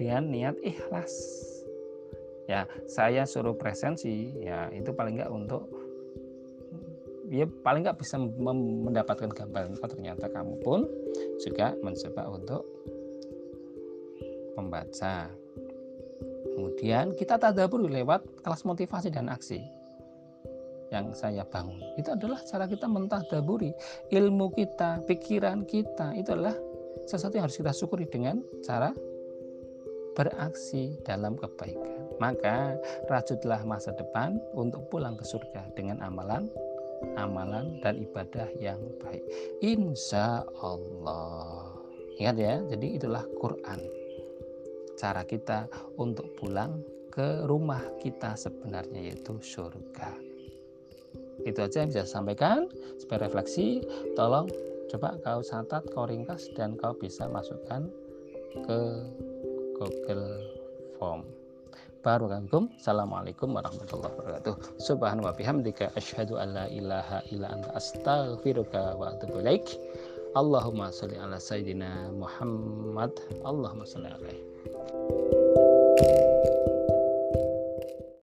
dengan 0.00 0.30
niat 0.32 0.56
ikhlas. 0.64 1.12
Ya, 2.48 2.66
saya 2.88 3.28
suruh 3.28 3.54
presensi, 3.54 4.34
ya 4.42 4.66
itu 4.74 4.90
paling 4.90 5.22
nggak 5.22 5.30
untuk 5.30 5.70
ya 7.30 7.46
paling 7.62 7.86
nggak 7.86 8.02
bisa 8.02 8.18
mendapatkan 8.18 9.30
gambaran 9.30 9.78
oh 9.78 9.88
ternyata 9.88 10.26
kamu 10.26 10.58
pun 10.66 10.82
juga 11.38 11.78
mencoba 11.78 12.26
untuk 12.26 12.66
membaca. 14.58 15.30
Kemudian 16.50 17.16
kita 17.16 17.40
tadabur 17.40 17.86
lewat 17.86 18.44
kelas 18.44 18.66
motivasi 18.66 19.08
dan 19.08 19.30
aksi 19.30 19.62
yang 20.90 21.14
saya 21.14 21.46
bangun. 21.46 21.78
Itu 21.96 22.12
adalah 22.12 22.42
cara 22.42 22.66
kita 22.66 22.90
mentadaburi 22.90 23.70
ilmu 24.10 24.50
kita 24.52 25.06
pikiran 25.06 25.64
kita. 25.64 26.12
Itu 26.18 26.34
adalah 26.34 26.58
sesuatu 27.06 27.38
yang 27.38 27.46
harus 27.46 27.56
kita 27.56 27.72
syukuri 27.72 28.10
dengan 28.10 28.42
cara 28.60 28.90
beraksi 30.18 30.98
dalam 31.06 31.38
kebaikan. 31.38 32.18
Maka 32.20 32.76
rajutlah 33.08 33.64
masa 33.64 33.96
depan 33.96 34.36
untuk 34.52 34.84
pulang 34.92 35.16
ke 35.16 35.24
surga 35.24 35.72
dengan 35.72 36.04
amalan 36.04 36.50
amalan 37.16 37.80
dan 37.80 38.00
ibadah 38.00 38.48
yang 38.60 38.80
baik. 39.00 39.24
Insya 39.64 40.44
Allah. 40.60 41.74
Ingat 42.20 42.36
ya, 42.36 42.54
jadi 42.76 42.86
itulah 43.00 43.24
Quran. 43.40 43.80
Cara 45.00 45.24
kita 45.24 45.64
untuk 45.96 46.36
pulang 46.36 46.84
ke 47.08 47.48
rumah 47.48 47.80
kita 47.98 48.36
sebenarnya 48.36 49.00
yaitu 49.00 49.40
surga. 49.40 50.12
Itu 51.48 51.64
aja 51.64 51.80
yang 51.80 51.88
bisa 51.88 52.04
saya 52.04 52.20
sampaikan. 52.20 52.68
Supaya 53.00 53.24
refleksi, 53.24 53.80
tolong 54.12 54.52
coba 54.92 55.16
kau 55.24 55.40
catat, 55.40 55.82
kau 55.88 56.04
ringkas, 56.04 56.52
dan 56.52 56.76
kau 56.76 56.92
bisa 56.92 57.24
masukkan 57.32 57.88
ke 58.68 58.80
Google 59.80 60.44
Form. 61.00 61.39
Barakallahu 62.00 62.72
Assalamualaikum 62.80 63.52
warahmatullahi 63.52 64.08
wabarakatuh. 64.16 64.80
Subhanahu 64.80 65.28
wa 65.28 65.36
bihamdika 65.36 65.92
asyhadu 65.92 66.40
an 66.40 66.56
la 66.56 66.64
ilaha 66.72 67.20
illa 67.28 67.52
anta 67.52 67.76
astaghfiruka 67.76 68.96
wa 68.96 69.12
atubu 69.12 69.44
ilaik. 69.44 69.68
Allahumma 70.32 70.88
shalli 70.96 71.20
ala 71.20 71.36
sayyidina 71.36 72.08
Muhammad. 72.16 73.12
Allahumma 73.44 73.84
shalli 73.84 74.08
alaihi. 74.16 74.40